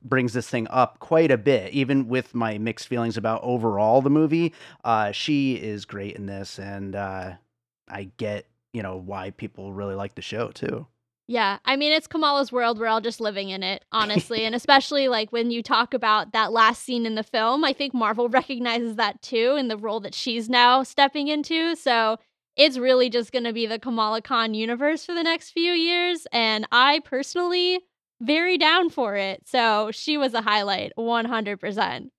brings 0.03 0.33
this 0.33 0.49
thing 0.49 0.67
up 0.69 0.99
quite 0.99 1.31
a 1.31 1.39
bit 1.39 1.73
even 1.73 2.09
with 2.09 2.35
my 2.35 2.59
mixed 2.59 2.89
feelings 2.89 3.17
about 3.17 3.41
overall 3.45 4.03
the 4.03 4.11
movie. 4.11 4.53
Uh, 4.85 5.13
she 5.13 5.55
is 5.55 5.85
great 5.85 6.17
in 6.17 6.27
this 6.27 6.59
and 6.59 6.97
uh, 6.97 7.33
I 7.89 8.11
get 8.19 8.47
you 8.73 8.83
know 8.83 8.97
why 8.97 9.31
people 9.31 9.73
really 9.73 9.95
like 9.95 10.15
the 10.15 10.23
show 10.23 10.49
too. 10.49 10.87
Yeah, 11.27 11.59
I 11.65 11.77
mean 11.77 11.93
it's 11.93 12.07
Kamala's 12.07 12.51
world. 12.51 12.79
We're 12.79 12.89
all 12.89 13.01
just 13.01 13.21
living 13.21 13.51
in 13.51 13.63
it, 13.63 13.85
honestly, 13.93 14.45
and 14.45 14.55
especially 14.55 15.09
like 15.09 15.31
when 15.31 15.51
you 15.51 15.63
talk 15.63 15.95
about 15.95 16.33
that 16.33 16.53
last 16.53 16.83
scene 16.83 17.07
in 17.07 17.15
the 17.15 17.23
film, 17.23 17.65
I 17.65 17.73
think 17.73 17.95
Marvel 17.95 18.29
recognizes 18.41 18.97
that 18.97 19.23
too 19.23 19.57
in 19.59 19.69
the 19.69 19.77
role 19.77 20.01
that 20.01 20.15
she's 20.15 20.49
now 20.49 20.83
stepping 20.83 21.29
into. 21.29 21.77
So 21.77 22.19
it's 22.57 22.79
really 22.79 23.09
just 23.09 23.33
going 23.33 23.45
to 23.45 23.53
be 23.53 23.67
the 23.67 23.79
Kamala 23.79 24.21
Khan 24.21 24.55
universe 24.55 25.07
for 25.07 25.15
the 25.15 25.23
next 25.23 25.51
few 25.51 25.73
years, 25.73 26.27
and 26.33 26.67
I 26.73 27.01
personally 27.05 27.81
very 28.21 28.59
down 28.59 28.91
for 28.91 29.17
it. 29.17 29.47
So 29.47 29.91
she 29.93 30.19
was 30.19 30.35
a 30.35 30.43
highlight, 30.43 30.93
one 30.97 31.25
hundred 31.25 31.61
percent. 31.61 32.11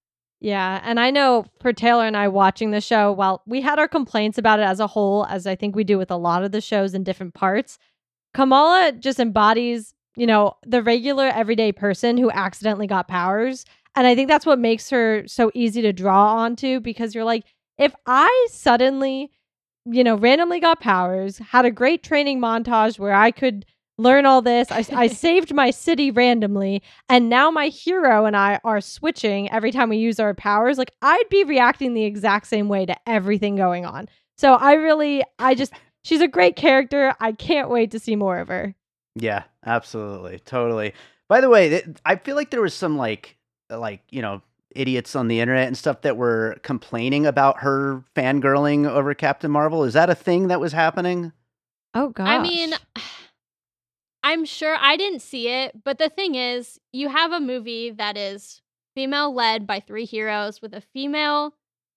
Yeah, 0.43 0.81
and 0.83 0.99
I 0.99 1.11
know 1.11 1.45
for 1.59 1.71
Taylor 1.71 2.03
and 2.05 2.17
I 2.17 2.27
watching 2.27 2.71
the 2.71 2.81
show, 2.81 3.11
while 3.11 3.43
we 3.45 3.61
had 3.61 3.77
our 3.77 3.87
complaints 3.87 4.39
about 4.39 4.59
it 4.59 4.63
as 4.63 4.79
a 4.79 4.87
whole, 4.87 5.25
as 5.27 5.45
I 5.45 5.55
think 5.55 5.75
we 5.75 5.83
do 5.83 5.99
with 5.99 6.09
a 6.09 6.17
lot 6.17 6.43
of 6.43 6.51
the 6.51 6.61
shows 6.61 6.95
in 6.95 7.03
different 7.03 7.35
parts, 7.35 7.77
Kamala 8.33 8.91
just 8.93 9.19
embodies, 9.19 9.93
you 10.15 10.25
know, 10.25 10.55
the 10.65 10.81
regular 10.81 11.25
everyday 11.25 11.71
person 11.71 12.17
who 12.17 12.31
accidentally 12.31 12.87
got 12.87 13.07
powers. 13.07 13.65
And 13.95 14.07
I 14.07 14.15
think 14.15 14.29
that's 14.29 14.45
what 14.45 14.57
makes 14.57 14.89
her 14.89 15.27
so 15.27 15.51
easy 15.53 15.83
to 15.83 15.93
draw 15.93 16.37
onto 16.37 16.79
because 16.79 17.13
you're 17.13 17.23
like, 17.23 17.43
if 17.77 17.93
I 18.07 18.47
suddenly, 18.49 19.29
you 19.85 20.03
know, 20.03 20.15
randomly 20.15 20.59
got 20.59 20.79
powers, 20.79 21.37
had 21.37 21.65
a 21.65 21.71
great 21.71 22.01
training 22.01 22.39
montage 22.39 22.97
where 22.97 23.13
I 23.13 23.29
could 23.29 23.63
learn 24.01 24.25
all 24.25 24.41
this. 24.41 24.71
I, 24.71 24.85
I 24.91 25.07
saved 25.25 25.53
my 25.53 25.71
city 25.71 26.11
randomly, 26.11 26.81
and 27.09 27.29
now 27.29 27.51
my 27.51 27.67
hero 27.67 28.25
and 28.25 28.35
I 28.35 28.59
are 28.63 28.81
switching 28.81 29.51
every 29.51 29.71
time 29.71 29.89
we 29.89 29.97
use 29.97 30.19
our 30.19 30.33
powers. 30.33 30.77
Like, 30.77 30.91
I'd 31.01 31.29
be 31.29 31.43
reacting 31.43 31.93
the 31.93 32.03
exact 32.03 32.47
same 32.47 32.67
way 32.67 32.85
to 32.85 32.95
everything 33.07 33.55
going 33.55 33.85
on. 33.85 34.09
So, 34.37 34.55
I 34.55 34.73
really, 34.73 35.23
I 35.39 35.55
just, 35.55 35.73
she's 36.03 36.21
a 36.21 36.27
great 36.27 36.55
character. 36.55 37.13
I 37.19 37.31
can't 37.31 37.69
wait 37.69 37.91
to 37.91 37.99
see 37.99 38.15
more 38.15 38.39
of 38.39 38.47
her. 38.47 38.75
Yeah, 39.15 39.43
absolutely. 39.65 40.39
Totally. 40.39 40.93
By 41.27 41.41
the 41.41 41.49
way, 41.49 41.83
I 42.05 42.15
feel 42.15 42.35
like 42.35 42.49
there 42.49 42.61
was 42.61 42.73
some, 42.73 42.97
like, 42.97 43.37
uh, 43.69 43.79
like, 43.79 44.01
you 44.09 44.21
know, 44.21 44.41
idiots 44.75 45.15
on 45.15 45.27
the 45.27 45.39
internet 45.39 45.67
and 45.67 45.77
stuff 45.77 46.01
that 46.01 46.17
were 46.17 46.57
complaining 46.63 47.25
about 47.25 47.59
her 47.59 48.03
fangirling 48.15 48.89
over 48.89 49.13
Captain 49.13 49.51
Marvel. 49.51 49.83
Is 49.83 49.93
that 49.93 50.09
a 50.09 50.15
thing 50.15 50.47
that 50.47 50.59
was 50.59 50.71
happening? 50.71 51.33
Oh 51.93 52.09
god. 52.09 52.27
I 52.27 52.41
mean, 52.41 52.73
oh, 52.73 52.77
I'm 54.23 54.45
sure 54.45 54.77
I 54.79 54.97
didn't 54.97 55.21
see 55.21 55.47
it, 55.49 55.83
but 55.83 55.97
the 55.97 56.09
thing 56.09 56.35
is, 56.35 56.79
you 56.91 57.09
have 57.09 57.31
a 57.31 57.39
movie 57.39 57.89
that 57.91 58.17
is 58.17 58.61
female 58.95 59.33
led 59.33 59.65
by 59.65 59.79
three 59.79 60.05
heroes 60.05 60.61
with 60.61 60.73
a 60.73 60.81
female 60.81 61.55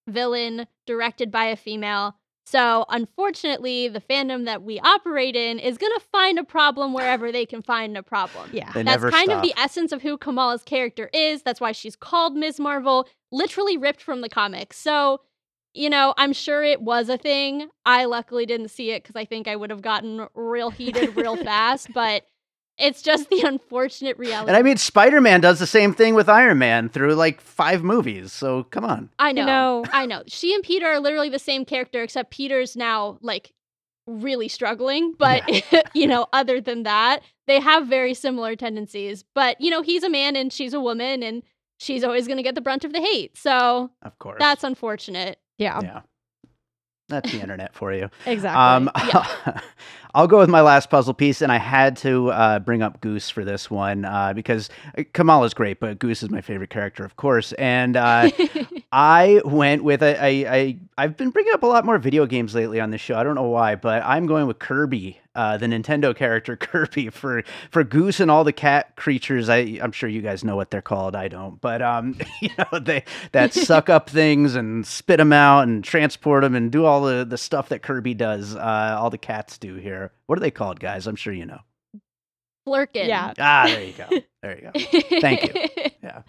villain 0.08 0.66
directed 0.86 1.30
by 1.30 1.46
a 1.46 1.56
female. 1.56 2.16
So, 2.46 2.84
unfortunately, 2.90 3.88
the 3.88 4.02
fandom 4.02 4.44
that 4.44 4.62
we 4.62 4.78
operate 4.78 5.34
in 5.34 5.58
is 5.58 5.78
going 5.78 5.92
to 5.94 6.04
find 6.12 6.38
a 6.38 6.44
problem 6.44 6.92
wherever 6.92 7.32
they 7.32 7.46
can 7.46 7.62
find 7.62 7.96
a 7.96 8.02
problem. 8.02 8.50
yeah. 8.52 8.70
They 8.72 8.82
That's 8.82 9.02
never 9.02 9.10
kind 9.10 9.30
stop. 9.30 9.38
of 9.38 9.42
the 9.42 9.54
essence 9.58 9.92
of 9.92 10.02
who 10.02 10.18
Kamala's 10.18 10.62
character 10.62 11.08
is. 11.14 11.42
That's 11.42 11.60
why 11.60 11.72
she's 11.72 11.96
called 11.96 12.36
Ms. 12.36 12.60
Marvel, 12.60 13.08
literally 13.32 13.78
ripped 13.78 14.02
from 14.02 14.20
the 14.20 14.28
comics. 14.28 14.76
So, 14.78 15.20
you 15.74 15.90
know, 15.90 16.14
I'm 16.16 16.32
sure 16.32 16.62
it 16.62 16.80
was 16.80 17.08
a 17.08 17.18
thing. 17.18 17.68
I 17.84 18.04
luckily 18.04 18.46
didn't 18.46 18.68
see 18.68 18.92
it 18.92 19.02
because 19.02 19.16
I 19.16 19.24
think 19.24 19.48
I 19.48 19.56
would 19.56 19.70
have 19.70 19.82
gotten 19.82 20.26
real 20.34 20.70
heated 20.70 21.16
real 21.16 21.36
fast, 21.44 21.92
but 21.92 22.24
it's 22.78 23.02
just 23.02 23.28
the 23.30 23.42
unfortunate 23.42 24.16
reality. 24.18 24.48
And 24.48 24.56
I 24.56 24.62
mean, 24.62 24.76
Spider 24.76 25.20
Man 25.20 25.40
does 25.40 25.58
the 25.58 25.66
same 25.66 25.92
thing 25.94 26.14
with 26.14 26.28
Iron 26.28 26.58
Man 26.58 26.88
through 26.88 27.14
like 27.14 27.40
five 27.40 27.82
movies. 27.84 28.32
So 28.32 28.64
come 28.64 28.84
on. 28.84 29.10
I 29.18 29.32
know, 29.32 29.44
know- 29.46 29.84
I 29.92 30.06
know. 30.06 30.22
She 30.26 30.54
and 30.54 30.62
Peter 30.62 30.86
are 30.86 31.00
literally 31.00 31.28
the 31.28 31.38
same 31.38 31.64
character, 31.64 32.02
except 32.02 32.30
Peter's 32.30 32.76
now 32.76 33.18
like 33.20 33.52
really 34.06 34.48
struggling. 34.48 35.14
But 35.18 35.42
you 35.94 36.06
know, 36.06 36.26
other 36.32 36.60
than 36.60 36.82
that, 36.84 37.22
they 37.46 37.60
have 37.60 37.86
very 37.86 38.14
similar 38.14 38.56
tendencies. 38.56 39.24
But 39.34 39.60
you 39.60 39.70
know, 39.70 39.82
he's 39.82 40.02
a 40.02 40.10
man 40.10 40.36
and 40.36 40.52
she's 40.52 40.74
a 40.74 40.80
woman, 40.80 41.22
and 41.22 41.42
she's 41.78 42.02
always 42.04 42.26
going 42.26 42.36
to 42.38 42.42
get 42.42 42.54
the 42.54 42.60
brunt 42.60 42.84
of 42.84 42.92
the 42.92 43.00
hate. 43.00 43.36
So 43.36 43.90
Of 44.02 44.18
course. 44.18 44.36
that's 44.38 44.64
unfortunate. 44.64 45.38
Yeah. 45.58 45.80
yeah. 45.82 46.00
That's 47.08 47.30
the 47.30 47.40
internet 47.40 47.74
for 47.74 47.92
you. 47.92 48.08
Exactly. 48.26 48.60
Um, 48.60 48.90
Yeah. 49.08 49.60
I'll 50.14 50.28
go 50.28 50.38
with 50.38 50.48
my 50.48 50.60
last 50.60 50.90
puzzle 50.90 51.12
piece, 51.12 51.42
and 51.42 51.50
I 51.50 51.58
had 51.58 51.96
to 51.98 52.30
uh, 52.30 52.58
bring 52.60 52.82
up 52.82 53.00
Goose 53.00 53.30
for 53.30 53.44
this 53.44 53.68
one 53.68 54.04
uh, 54.04 54.32
because 54.32 54.70
uh, 54.96 55.02
Kamala's 55.12 55.54
great, 55.54 55.80
but 55.80 55.98
Goose 55.98 56.22
is 56.22 56.30
my 56.30 56.40
favorite 56.40 56.70
character, 56.70 57.04
of 57.04 57.16
course. 57.16 57.52
And 57.54 57.96
uh, 57.96 58.30
I 58.92 59.40
went 59.44 59.82
with 59.82 60.02
a. 60.04 60.78
I've 60.96 61.16
been 61.16 61.30
bringing 61.30 61.52
up 61.52 61.64
a 61.64 61.66
lot 61.66 61.84
more 61.84 61.98
video 61.98 62.26
games 62.26 62.54
lately 62.54 62.80
on 62.80 62.90
this 62.90 63.00
show. 63.00 63.16
I 63.16 63.24
don't 63.24 63.34
know 63.34 63.48
why, 63.48 63.74
but 63.74 64.04
I'm 64.04 64.26
going 64.26 64.46
with 64.46 64.60
Kirby, 64.60 65.18
uh, 65.34 65.56
the 65.56 65.66
Nintendo 65.66 66.14
character 66.14 66.56
Kirby 66.56 67.10
for 67.10 67.42
for 67.70 67.82
Goose 67.82 68.20
and 68.20 68.30
all 68.30 68.44
the 68.44 68.52
cat 68.52 68.94
creatures. 68.96 69.48
I 69.48 69.78
I'm 69.82 69.92
sure 69.92 70.08
you 70.08 70.22
guys 70.22 70.44
know 70.44 70.56
what 70.56 70.70
they're 70.70 70.82
called. 70.82 71.16
I 71.16 71.28
don't, 71.28 71.60
but 71.60 71.82
um, 71.82 72.16
you 72.40 72.50
know 72.58 72.78
they 72.78 73.04
that 73.32 73.52
suck 73.52 73.88
up 73.90 74.08
things 74.08 74.54
and 74.54 74.86
spit 74.86 75.18
them 75.18 75.32
out 75.32 75.62
and 75.62 75.82
transport 75.82 76.42
them 76.42 76.54
and 76.54 76.70
do 76.70 76.84
all 76.84 77.02
the 77.02 77.24
the 77.24 77.38
stuff 77.38 77.68
that 77.70 77.82
Kirby 77.82 78.14
does. 78.14 78.54
Uh, 78.54 78.96
all 78.98 79.10
the 79.10 79.18
cats 79.18 79.58
do 79.58 79.74
here. 79.74 80.03
What 80.26 80.38
are 80.38 80.40
they 80.40 80.50
called, 80.50 80.80
guys? 80.80 81.06
I'm 81.06 81.16
sure 81.16 81.32
you 81.32 81.46
know. 81.46 81.60
Flerken. 82.66 83.08
Yeah. 83.08 83.34
Ah, 83.38 83.64
there 83.66 83.84
you 83.84 83.92
go. 83.92 84.08
There 84.42 84.56
you 84.58 84.70
go. 84.70 85.20
Thank 85.20 85.42
you. 85.44 85.68
Yeah. 86.02 86.20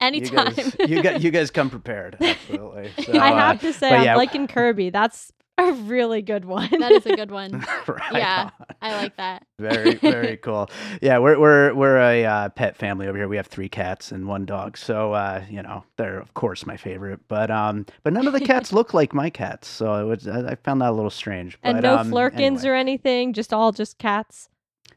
Anytime. 0.00 0.48
You 0.48 0.54
guys, 0.54 0.76
you, 0.88 1.02
gu- 1.02 1.18
you 1.20 1.30
guys 1.30 1.52
come 1.52 1.70
prepared. 1.70 2.16
Absolutely. 2.20 2.90
So, 3.04 3.12
I 3.12 3.30
uh, 3.30 3.36
have 3.36 3.60
to 3.60 3.72
say, 3.72 3.90
but 3.90 3.98
I'm 4.00 4.04
yeah. 4.04 4.16
liking 4.16 4.48
Kirby. 4.48 4.90
That's 4.90 5.32
a 5.68 5.72
really 5.72 6.22
good 6.22 6.44
one. 6.44 6.68
that 6.78 6.92
is 6.92 7.06
a 7.06 7.14
good 7.16 7.30
one. 7.30 7.52
right 7.86 8.12
Yeah. 8.12 8.50
on. 8.58 8.66
I 8.80 8.94
like 8.96 9.16
that. 9.16 9.46
Very, 9.58 9.94
very 9.94 10.36
cool. 10.42 10.68
Yeah, 11.00 11.18
we're 11.18 11.38
we're 11.38 11.74
we're 11.74 11.98
a 11.98 12.24
uh, 12.24 12.48
pet 12.50 12.76
family 12.76 13.06
over 13.06 13.16
here. 13.18 13.28
We 13.28 13.36
have 13.36 13.46
three 13.46 13.68
cats 13.68 14.12
and 14.12 14.26
one 14.26 14.44
dog. 14.44 14.76
So 14.76 15.12
uh, 15.12 15.44
you 15.48 15.62
know, 15.62 15.84
they're 15.96 16.18
of 16.18 16.34
course 16.34 16.66
my 16.66 16.76
favorite. 16.76 17.20
But 17.28 17.50
um, 17.50 17.86
but 18.02 18.12
none 18.12 18.26
of 18.26 18.32
the 18.32 18.40
cats 18.40 18.72
look 18.72 18.92
like 18.94 19.14
my 19.14 19.30
cats. 19.30 19.68
So 19.68 19.94
it 19.94 20.04
was, 20.04 20.28
I 20.28 20.52
I 20.52 20.54
found 20.56 20.80
that 20.80 20.90
a 20.90 20.92
little 20.92 21.10
strange. 21.10 21.58
and 21.62 21.80
no 21.82 21.98
um, 21.98 22.10
flerkens 22.10 22.60
anyway, 22.60 22.72
or 22.72 22.74
anything, 22.76 23.32
just 23.32 23.52
all 23.52 23.72
just 23.72 23.98
cats. 23.98 24.48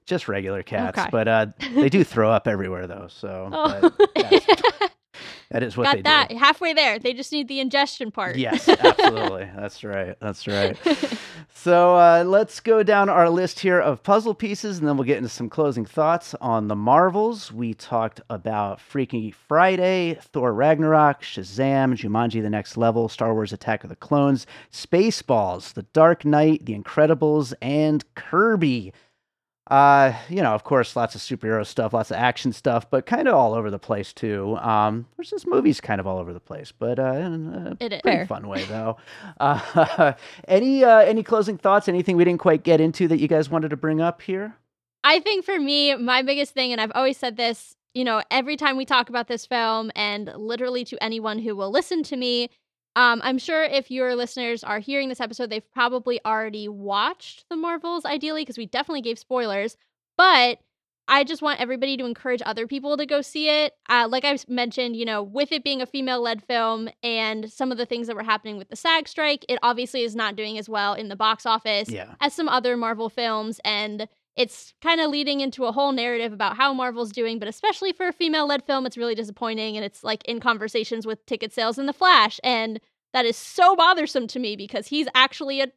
just 0.06 0.28
regular 0.28 0.64
cats. 0.64 0.98
Okay. 1.00 1.10
But 1.12 1.28
uh, 1.28 1.46
they 1.76 1.90
do 1.90 2.04
throw 2.04 2.32
up 2.32 2.48
everywhere 2.48 2.88
though. 2.88 3.08
So 3.10 3.50
Oh. 3.52 3.80
but 3.98 4.14
that's- 4.16 4.90
that 5.56 5.64
is 5.64 5.78
what 5.78 5.86
Got 5.86 5.96
they 5.96 6.02
that 6.02 6.30
do. 6.32 6.36
halfway 6.36 6.74
there. 6.74 7.00
They 7.00 7.14
just 7.14 7.32
need 7.32 7.48
the 7.48 7.62
ingestion 7.62 8.12
part. 8.12 8.36
Yes, 8.36 8.68
absolutely. 8.68 9.50
That's 9.56 9.86
right. 9.86 10.18
That's 10.20 10.46
right. 10.48 10.78
So 11.58 11.96
uh, 11.96 12.24
let's 12.28 12.60
go 12.60 12.84
down 12.84 13.10
our 13.10 13.28
list 13.28 13.60
here 13.62 13.80
of 13.80 14.04
puzzle 14.04 14.36
pieces, 14.36 14.78
and 14.78 14.88
then 14.88 14.98
we'll 14.98 15.06
get 15.08 15.18
into 15.18 15.30
some 15.30 15.50
closing 15.50 15.84
thoughts 15.86 16.36
on 16.40 16.68
the 16.68 16.76
Marvels. 16.76 17.52
We 17.52 17.74
talked 17.74 18.22
about 18.30 18.80
Freaky 18.80 19.32
Friday, 19.32 20.20
Thor 20.22 20.54
Ragnarok, 20.54 21.24
Shazam, 21.24 21.96
Jumanji: 21.96 22.42
The 22.44 22.52
Next 22.52 22.78
Level, 22.78 23.10
Star 23.10 23.34
Wars: 23.34 23.52
Attack 23.52 23.84
of 23.84 23.90
the 23.90 23.96
Clones, 23.96 24.46
Spaceballs, 24.72 25.74
The 25.74 25.84
Dark 25.94 26.24
Knight, 26.24 26.66
The 26.66 26.78
Incredibles, 26.78 27.54
and 27.64 28.04
Kirby. 28.14 28.94
Uh, 29.72 30.14
you 30.30 30.44
know, 30.44 30.54
of 30.54 30.64
course, 30.64 30.96
lots 30.96 31.16
of 31.16 31.22
superhero 31.22 31.66
stuff, 31.66 31.92
lots 31.92 32.12
of 32.12 32.18
action 32.18 32.54
stuff, 32.54 32.88
but 32.90 33.08
kind 33.08 33.28
of 33.28 33.34
all 33.34 33.56
over 33.56 33.72
the 33.72 33.80
place 33.80 34.14
too. 34.14 34.56
Um, 34.58 35.08
there's 35.18 35.32
this 35.32 35.48
movie's 35.48 35.82
kind 35.82 36.00
of 36.00 36.06
all 36.06 36.20
over 36.20 36.34
the 36.34 36.40
place, 36.40 36.72
but 36.72 37.00
uh, 37.00 37.14
in 37.14 37.54
a 37.54 37.78
It 37.84 37.94
is. 37.94 38.02
pretty 38.02 38.18
Fair. 38.18 38.26
fun 38.28 38.48
way 38.48 38.64
though. 38.66 38.98
Uh, 39.40 40.14
any 40.48 40.84
uh, 40.84 41.00
any 41.00 41.24
closing 41.24 41.58
thoughts? 41.58 41.88
Anything 41.88 42.16
we 42.16 42.24
didn't 42.26 42.42
quite 42.42 42.64
get 42.64 42.80
into 42.80 43.08
that 43.08 43.18
you 43.20 43.28
guys 43.28 43.50
wanted 43.50 43.70
to 43.70 43.78
bring 43.78 44.02
up 44.02 44.22
here? 44.22 44.56
I 45.04 45.20
think 45.20 45.46
for 45.46 45.60
me, 45.60 45.96
my 45.96 46.22
biggest 46.22 46.54
thing, 46.54 46.72
and 46.72 46.80
I've 46.80 46.92
always 46.96 47.18
said 47.18 47.36
this, 47.38 47.76
you 47.94 48.04
know, 48.04 48.22
every 48.30 48.58
time 48.58 48.78
we 48.78 48.86
talk 48.86 49.10
about 49.10 49.28
this 49.28 49.46
film, 49.46 49.92
and 49.96 50.32
literally 50.36 50.84
to 50.86 51.04
anyone 51.04 51.40
who 51.40 51.56
will 51.56 51.72
listen 51.72 52.04
to 52.04 52.16
me, 52.18 52.50
um, 52.96 53.22
I'm 53.24 53.38
sure 53.38 53.64
if 53.64 53.92
your 53.92 54.16
listeners 54.16 54.64
are 54.64 54.80
hearing 54.80 55.10
this 55.10 55.20
episode, 55.20 55.50
they've 55.50 55.74
probably 55.74 56.20
already 56.26 56.68
watched 56.68 57.46
the 57.50 57.58
Marvels, 57.58 58.06
ideally, 58.06 58.42
because 58.42 58.58
we 58.58 58.66
definitely 58.66 59.02
gave 59.02 59.20
spoilers. 59.20 59.76
But 60.18 60.60
I 61.08 61.24
just 61.24 61.42
want 61.42 61.60
everybody 61.60 61.98
to 61.98 62.06
encourage 62.06 62.42
other 62.46 62.68
people 62.68 62.98
to 62.98 63.06
go 63.06 63.22
see 63.22 63.50
it. 63.50 63.74
Uh, 63.90 64.08
like 64.10 64.26
I 64.26 64.38
mentioned, 64.48 64.96
you 64.96 65.06
know, 65.06 65.22
with 65.22 65.52
it 65.52 65.64
being 65.64 65.82
a 65.82 65.86
female 65.86 66.22
led 66.22 66.44
film 66.44 66.90
and 67.04 67.52
some 67.52 67.72
of 67.72 67.78
the 67.78 67.86
things 67.86 68.08
that 68.08 68.16
were 68.16 68.24
happening 68.24 68.58
with 68.58 68.70
the 68.70 68.76
SAG 68.76 69.08
strike, 69.08 69.46
it 69.48 69.60
obviously 69.62 70.02
is 70.02 70.16
not 70.16 70.36
doing 70.36 70.58
as 70.58 70.68
well 70.68 70.94
in 70.94 71.10
the 71.10 71.16
box 71.16 71.46
office 71.46 71.90
Yeah, 71.90 72.16
as 72.22 72.34
some 72.34 72.50
other 72.50 72.76
Marvel 72.76 73.10
films. 73.10 73.60
And 73.64 74.08
it's 74.36 74.74
kind 74.82 75.00
of 75.00 75.10
leading 75.10 75.40
into 75.40 75.66
a 75.66 75.72
whole 75.72 75.92
narrative 75.92 76.34
about 76.34 76.58
how 76.58 76.74
Marvel's 76.74 77.12
doing, 77.12 77.40
but 77.40 77.48
especially 77.48 77.94
for 77.94 78.08
a 78.08 78.14
female 78.14 78.48
led 78.48 78.64
film, 78.64 78.86
it's 78.86 78.98
really 78.98 79.16
disappointing. 79.16 79.78
And 79.78 79.86
it's 79.86 80.04
like 80.04 80.26
in 80.26 80.40
conversations 80.40 81.06
with 81.06 81.26
ticket 81.26 81.54
sales 81.54 81.78
in 81.78 81.86
The 81.86 81.94
Flash. 81.94 82.40
And 82.44 82.80
that 83.14 83.26
is 83.26 83.38
so 83.38 83.76
bothersome 83.76 84.28
to 84.28 84.40
me 84.40 84.58
because 84.58 84.88
he's 84.88 85.08
actually 85.16 85.62
a 85.62 85.68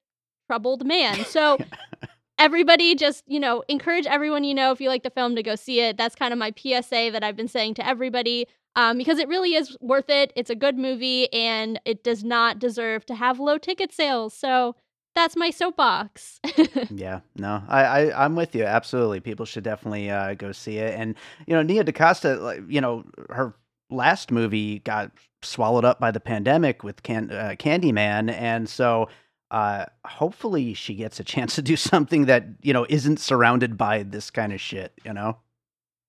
troubled 0.49 0.85
man. 0.85 1.25
So 1.25 1.59
everybody 2.39 2.97
just, 2.97 3.23
you 3.29 3.39
know, 3.39 3.63
encourage 3.69 4.07
everyone 4.07 4.43
you 4.43 4.55
know 4.55 4.73
if 4.73 4.81
you 4.81 4.89
like 4.89 5.05
the 5.05 5.11
film 5.11 5.37
to 5.37 5.43
go 5.43 5.55
see 5.55 5.81
it. 5.81 5.97
That's 5.97 6.17
kind 6.17 6.33
of 6.33 6.39
my 6.39 6.53
PSA 6.57 7.11
that 7.13 7.23
I've 7.23 7.37
been 7.37 7.49
saying 7.49 7.75
to 7.75 7.87
everybody. 7.87 8.47
Um, 8.75 8.99
because 8.99 9.19
it 9.19 9.29
really 9.29 9.55
is 9.55 9.77
worth 9.81 10.09
it. 10.09 10.33
It's 10.37 10.51
a 10.51 10.55
good 10.55 10.79
movie 10.79 11.33
and 11.33 11.81
it 11.85 12.05
does 12.05 12.23
not 12.23 12.59
deserve 12.59 13.07
to 13.07 13.15
have 13.15 13.41
low 13.41 13.59
ticket 13.59 13.93
sales. 13.93 14.35
So 14.35 14.77
that's 15.15 15.37
my 15.37 15.51
soapbox. 15.51 16.41
yeah. 16.91 17.21
No, 17.37 17.63
I, 17.69 17.85
I 17.85 18.25
I'm 18.25 18.37
with 18.37 18.55
you. 18.55 18.65
Absolutely, 18.65 19.21
people 19.21 19.47
should 19.47 19.65
definitely 19.65 20.11
uh, 20.11 20.35
go 20.35 20.53
see 20.53 20.79
it. 20.79 20.99
And 20.99 21.15
you 21.47 21.55
know, 21.55 21.63
Nia 21.63 21.85
DaCosta, 21.85 22.37
like, 22.37 22.61
you 22.69 22.81
know, 22.81 23.05
her 23.31 23.55
last 23.91 24.31
movie 24.31 24.81
got 24.81 25.11
swallowed 25.43 25.85
up 25.85 25.99
by 25.99 26.11
the 26.11 26.21
pandemic 26.21 26.83
with 26.85 27.03
Can- 27.03 27.31
uh, 27.31 27.55
Candyman, 27.59 28.31
and 28.33 28.69
so 28.69 29.09
uh, 29.51 29.87
hopefully 30.05 30.75
she 30.75 30.95
gets 30.95 31.19
a 31.19 31.25
chance 31.25 31.55
to 31.57 31.63
do 31.63 31.77
something 31.77 32.27
that 32.27 32.45
you 32.63 32.73
know 32.73 32.87
isn't 32.89 33.19
surrounded 33.19 33.77
by 33.77 34.03
this 34.03 34.31
kind 34.31 34.53
of 34.53 34.61
shit. 34.61 34.93
You 35.05 35.13
know. 35.13 35.39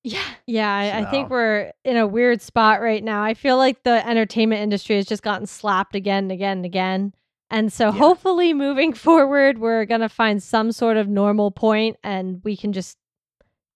yeah. 0.03 0.23
Yeah, 0.45 0.73
I, 0.73 1.01
I 1.01 1.12
think 1.12 1.29
we're 1.29 1.71
in 1.85 1.95
a 1.97 2.07
weird 2.07 2.41
spot 2.41 2.81
right 2.81 3.03
now. 3.03 3.23
I 3.23 3.33
feel 3.35 3.57
like 3.57 3.83
the 3.83 4.07
entertainment 4.07 4.62
industry 4.62 4.95
has 4.95 5.05
just 5.05 5.21
gotten 5.21 5.45
slapped 5.45 5.95
again 5.95 6.23
and 6.25 6.31
again 6.31 6.57
and 6.57 6.65
again. 6.65 7.13
And 7.51 7.71
so 7.73 7.85
Yeah. 7.85 7.91
hopefully 7.91 8.53
moving 8.53 8.93
forward, 9.05 9.57
we're 9.57 9.85
going 9.85 10.01
to 10.01 10.09
find 10.09 10.41
some 10.41 10.71
sort 10.71 10.97
of 10.97 11.07
normal 11.07 11.51
point 11.51 11.97
and 12.03 12.41
we 12.43 12.55
can 12.55 12.73
just 12.73 12.97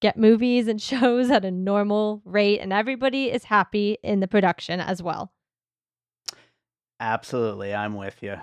get 0.02 0.18
movies 0.18 0.68
and 0.68 0.82
shows 0.92 1.32
at 1.32 1.46
a 1.46 1.52
normal 1.52 2.22
rate 2.26 2.60
and 2.60 2.72
everybody 2.74 3.32
is 3.32 3.46
happy 3.46 3.98
in 4.04 4.20
the 4.20 4.28
production 4.28 4.80
as 4.80 5.02
well. 5.02 5.32
Absolutely, 7.00 7.74
I'm 7.74 7.96
with 7.96 8.22
you. 8.22 8.38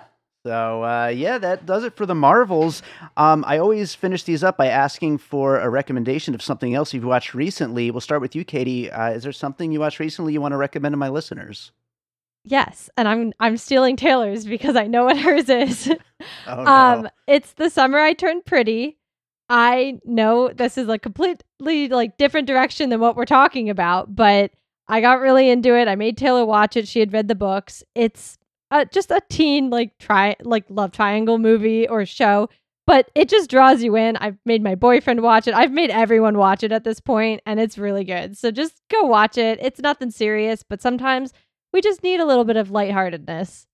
So 0.45 0.83
uh, 0.83 1.07
yeah, 1.07 1.37
that 1.37 1.65
does 1.67 1.83
it 1.83 1.95
for 1.95 2.05
the 2.07 2.15
Marvels. 2.15 2.81
Um, 3.15 3.43
I 3.47 3.59
always 3.59 3.93
finish 3.93 4.23
these 4.23 4.43
up 4.43 4.57
by 4.57 4.67
asking 4.67 5.19
for 5.19 5.59
a 5.59 5.69
recommendation 5.69 6.33
of 6.33 6.41
something 6.41 6.73
else 6.73 6.93
you've 6.93 7.03
watched 7.05 7.35
recently. 7.35 7.91
We'll 7.91 8.01
start 8.01 8.21
with 8.21 8.35
you, 8.35 8.43
Katie. 8.43 8.89
Uh, 8.91 9.11
is 9.11 9.23
there 9.23 9.31
something 9.31 9.71
you 9.71 9.79
watched 9.79 9.99
recently 9.99 10.33
you 10.33 10.41
want 10.41 10.53
to 10.53 10.57
recommend 10.57 10.93
to 10.93 10.97
my 10.97 11.09
listeners? 11.09 11.71
Yes, 12.43 12.89
and 12.97 13.07
I'm 13.07 13.33
I'm 13.39 13.57
stealing 13.57 13.95
Taylor's 13.95 14.45
because 14.45 14.75
I 14.75 14.87
know 14.87 15.05
what 15.05 15.17
hers 15.19 15.49
is. 15.49 15.91
Oh 16.45 16.65
Um, 16.65 17.09
it's 17.25 17.53
the 17.53 17.71
summer 17.71 17.97
I 17.97 18.13
turned 18.13 18.45
pretty. 18.45 18.99
I 19.49 19.99
know 20.05 20.49
this 20.49 20.77
is 20.77 20.87
a 20.87 20.99
completely 20.99 21.87
like 21.87 22.17
different 22.17 22.47
direction 22.47 22.89
than 22.89 22.99
what 22.99 23.15
we're 23.15 23.25
talking 23.25 23.71
about, 23.71 24.15
but 24.15 24.51
I 24.87 25.01
got 25.01 25.19
really 25.19 25.49
into 25.49 25.75
it. 25.75 25.87
I 25.87 25.95
made 25.95 26.17
Taylor 26.17 26.45
watch 26.45 26.77
it. 26.77 26.87
She 26.87 26.99
had 26.99 27.11
read 27.11 27.27
the 27.27 27.33
books. 27.33 27.83
It's 27.95 28.37
uh, 28.69 28.85
just 28.85 29.09
a 29.09 29.21
teen 29.29 29.71
like 29.71 29.97
try 29.97 30.35
like 30.43 30.65
love 30.69 30.91
triangle 30.91 31.39
movie 31.39 31.87
or 31.87 32.05
show, 32.05 32.49
but 32.85 33.09
it 33.15 33.27
just 33.29 33.49
draws 33.49 33.81
you 33.81 33.95
in. 33.95 34.15
I've 34.17 34.37
made 34.45 34.61
my 34.61 34.75
boyfriend 34.75 35.21
watch 35.21 35.47
it. 35.47 35.55
I've 35.55 35.71
made 35.71 35.89
everyone 35.89 36.37
watch 36.37 36.63
it 36.63 36.71
at 36.71 36.83
this 36.83 36.99
point, 36.99 37.41
and 37.47 37.59
it's 37.59 37.79
really 37.79 38.03
good. 38.03 38.37
So 38.37 38.51
just 38.51 38.79
go 38.91 39.03
watch 39.03 39.37
it. 39.39 39.57
It's 39.61 39.79
nothing 39.79 40.11
serious, 40.11 40.61
but 40.61 40.81
sometimes 40.83 41.33
we 41.71 41.81
just 41.81 42.03
need 42.03 42.19
a 42.19 42.25
little 42.25 42.45
bit 42.45 42.57
of 42.57 42.69
lightheartedness. 42.71 43.67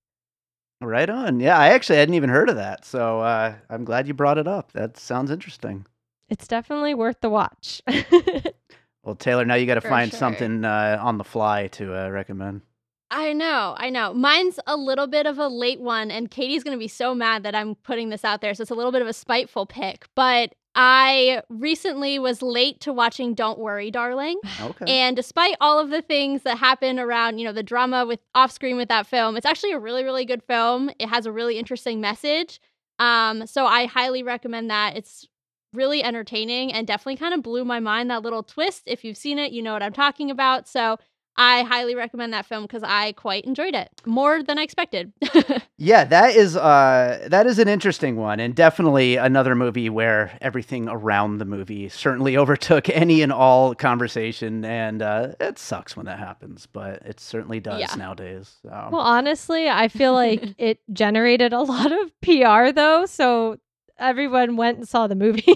Right 0.80 1.10
on. 1.10 1.40
Yeah, 1.40 1.58
I 1.58 1.70
actually 1.70 1.98
hadn't 1.98 2.14
even 2.14 2.30
heard 2.30 2.50
of 2.50 2.56
that, 2.58 2.86
so 2.86 3.22
uh, 3.22 3.56
I'm 3.70 3.84
glad 3.84 4.08
you 4.08 4.14
brought 4.14 4.38
it 4.38 4.48
up. 4.48 4.74
That 4.74 4.98
sounds 4.98 5.32
interesting. 5.32 5.86
It's 6.30 6.48
definitely 6.48 6.94
worth 6.94 7.22
the 7.22 7.30
watch. 7.30 7.82
well, 9.04 9.16
Taylor, 9.16 9.46
now 9.46 9.56
you 9.56 9.66
got 9.66 9.76
to 9.76 9.82
find 9.82 10.12
sure. 10.12 10.20
something 10.20 10.66
uh, 10.66 11.00
on 11.02 11.18
the 11.18 11.24
fly 11.24 11.68
to 11.68 11.96
uh, 11.96 12.10
recommend. 12.10 12.62
I 13.10 13.32
know, 13.34 13.76
I 13.78 13.90
know. 13.90 14.14
Mine's 14.14 14.60
a 14.68 14.76
little 14.76 15.08
bit 15.08 15.26
of 15.26 15.40
a 15.40 15.48
late 15.48 15.80
one, 15.80 16.12
and 16.12 16.30
Katie's 16.30 16.64
going 16.64 16.76
to 16.76 16.80
be 16.80 16.90
so 16.90 17.16
mad 17.16 17.44
that 17.44 17.56
I'm 17.56 17.76
putting 17.76 18.10
this 18.10 18.26
out 18.26 18.42
there. 18.42 18.54
So 18.54 18.62
it's 18.62 18.72
a 18.72 18.76
little 18.76 18.92
bit 18.92 19.02
of 19.02 19.08
a 19.08 19.14
spiteful 19.14 19.66
pick. 19.66 20.08
But 20.14 20.54
I 20.80 21.42
recently 21.50 22.20
was 22.20 22.44
late 22.44 22.80
to 22.82 22.94
watching 22.94 23.34
Don't 23.34 23.58
Worry, 23.58 23.92
Darling. 23.92 24.40
Okay. 24.62 24.86
And 25.00 25.16
despite 25.16 25.56
all 25.62 25.80
of 25.80 25.92
the 25.92 26.02
things 26.02 26.42
that 26.44 26.58
happen 26.58 27.00
around, 27.00 27.38
you 27.38 27.46
know, 27.46 27.54
the 27.54 27.64
drama 27.64 28.06
with 28.06 28.20
off 28.36 28.52
screen 28.52 28.76
with 28.76 28.90
that 28.90 29.08
film, 29.08 29.38
it's 29.38 29.46
actually 29.46 29.72
a 29.72 29.80
really, 29.80 30.04
really 30.04 30.26
good 30.26 30.44
film. 30.44 30.90
It 31.00 31.08
has 31.08 31.26
a 31.26 31.32
really 31.32 31.58
interesting 31.58 32.02
message. 32.02 32.60
Um, 33.00 33.48
so 33.48 33.66
I 33.66 33.86
highly 33.86 34.24
recommend 34.24 34.70
that. 34.70 34.98
It's 34.98 35.28
really 35.74 36.04
entertaining 36.04 36.74
and 36.74 36.86
definitely 36.86 37.18
kind 37.18 37.34
of 37.34 37.44
blew 37.44 37.64
my 37.64 37.80
mind 37.80 38.10
that 38.10 38.24
little 38.24 38.44
twist. 38.44 38.84
If 38.88 39.06
you've 39.06 39.18
seen 39.18 39.40
it, 39.40 39.52
you 39.52 39.62
know 39.62 39.74
what 39.74 39.84
I'm 39.84 39.94
talking 39.94 40.30
about. 40.32 40.68
So 40.68 40.98
I 41.40 41.62
highly 41.64 41.94
recommend 41.94 42.34
that 42.34 42.46
film 42.48 42.64
because 42.64 42.82
I 42.84 43.12
quite 43.12 43.46
enjoyed 43.46 43.76
it 43.76 43.90
more 44.06 44.42
than 44.42 44.58
I 44.58 44.64
expected. 44.64 45.14
yeah, 45.78 46.04
that 46.06 46.36
is 46.36 46.56
uh, 46.58 47.28
that 47.30 47.46
is 47.46 47.60
an 47.60 47.68
interesting 47.68 48.16
one, 48.16 48.40
and 48.40 48.56
definitely 48.56 49.18
another 49.18 49.54
movie 49.54 49.90
where 49.90 50.36
everything 50.42 50.90
around 50.90 51.38
the 51.38 51.46
movie 51.46 51.90
certainly 51.90 52.36
overtook 52.38 52.90
any 52.90 53.22
and 53.22 53.32
all 53.32 53.76
conversation, 53.76 54.66
and 54.66 55.02
uh, 55.02 55.34
it 55.40 55.60
sucks 55.60 55.96
when 55.96 56.08
that 56.08 56.18
happens, 56.20 56.66
but 56.66 57.04
it 57.06 57.20
certainly 57.20 57.60
does 57.60 57.82
Yeah. 57.82 57.94
nowadays. 57.96 58.56
So. 58.64 58.90
Well, 58.92 59.02
honestly, 59.02 59.70
I 59.70 59.90
feel 59.90 60.14
like 60.14 60.44
it 60.58 60.80
generated 60.92 61.54
a 61.54 61.62
lot 61.62 61.92
of 61.92 62.12
PR 62.22 62.72
though, 62.72 63.06
so 63.06 63.58
everyone 64.00 64.58
went 64.58 64.80
and 64.80 64.88
saw 64.88 65.06
the 65.08 65.16
movie. 65.16 65.56